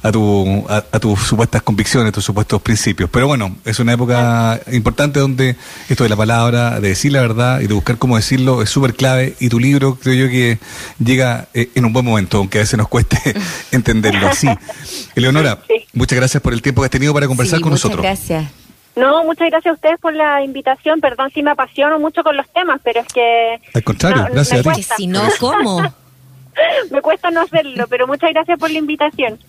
a 0.01 0.11
tu 0.11 0.65
a, 0.69 0.77
a, 0.77 0.99
tus 0.99 1.19
supuestas 1.19 1.61
convicciones, 1.61 2.13
tus 2.13 2.23
supuestos 2.23 2.61
principios. 2.61 3.09
Pero 3.11 3.27
bueno, 3.27 3.55
es 3.65 3.79
una 3.79 3.93
época 3.93 4.59
importante 4.71 5.19
donde 5.19 5.55
esto 5.89 6.03
de 6.03 6.09
la 6.09 6.15
palabra, 6.15 6.79
de 6.79 6.89
decir 6.89 7.11
la 7.11 7.21
verdad 7.21 7.59
y 7.59 7.67
de 7.67 7.73
buscar 7.73 7.97
cómo 7.97 8.15
decirlo 8.15 8.61
es 8.61 8.69
súper 8.69 8.95
clave 8.95 9.35
y 9.39 9.49
tu 9.49 9.59
libro 9.59 9.95
creo 10.01 10.15
yo 10.15 10.29
que 10.29 10.59
llega 11.03 11.49
eh, 11.53 11.69
en 11.75 11.85
un 11.85 11.93
buen 11.93 12.05
momento, 12.05 12.37
aunque 12.37 12.59
a 12.59 12.61
veces 12.61 12.77
nos 12.77 12.87
cueste 12.87 13.17
entenderlo 13.71 14.27
así. 14.27 14.47
Eleonora, 15.15 15.59
sí. 15.67 15.85
muchas 15.93 16.17
gracias 16.17 16.41
por 16.41 16.53
el 16.53 16.61
tiempo 16.61 16.81
que 16.81 16.85
has 16.85 16.91
tenido 16.91 17.13
para 17.13 17.27
conversar 17.27 17.57
sí, 17.57 17.63
con 17.63 17.71
nosotros. 17.71 18.01
Gracias. 18.01 18.58
No, 18.99 19.23
muchas 19.23 19.49
gracias 19.49 19.71
a 19.71 19.75
ustedes 19.75 19.99
por 19.99 20.13
la 20.13 20.43
invitación. 20.43 20.99
Perdón 21.01 21.31
si 21.33 21.43
me 21.43 21.51
apasiono 21.51 21.99
mucho 21.99 22.23
con 22.23 22.35
los 22.35 22.47
temas, 22.49 22.81
pero 22.83 23.01
es 23.01 23.07
que... 23.07 23.59
Al 23.73 23.83
contrario, 23.83 24.23
no, 24.23 24.33
gracias 24.33 24.65
a 24.65 24.73
ti. 24.73 24.83
Si 24.83 25.07
no, 25.07 25.21
¿cómo? 25.39 25.81
me 26.91 27.01
cuesta 27.01 27.31
no 27.31 27.41
hacerlo, 27.41 27.85
pero 27.89 28.07
muchas 28.07 28.31
gracias 28.31 28.59
por 28.59 28.69
la 28.69 28.77
invitación. 28.77 29.39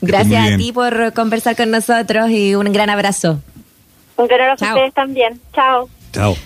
Gracias 0.00 0.52
a 0.52 0.56
ti 0.56 0.72
por 0.72 1.12
conversar 1.12 1.56
con 1.56 1.70
nosotros 1.70 2.30
y 2.30 2.54
un 2.54 2.72
gran 2.72 2.90
abrazo. 2.90 3.40
Un 4.16 4.26
gran 4.28 4.42
abrazo 4.42 4.64
Chao. 4.64 4.70
a 4.70 4.74
ustedes 4.74 4.94
también. 4.94 5.40
Chao. 5.52 5.88
Chao. 6.12 6.36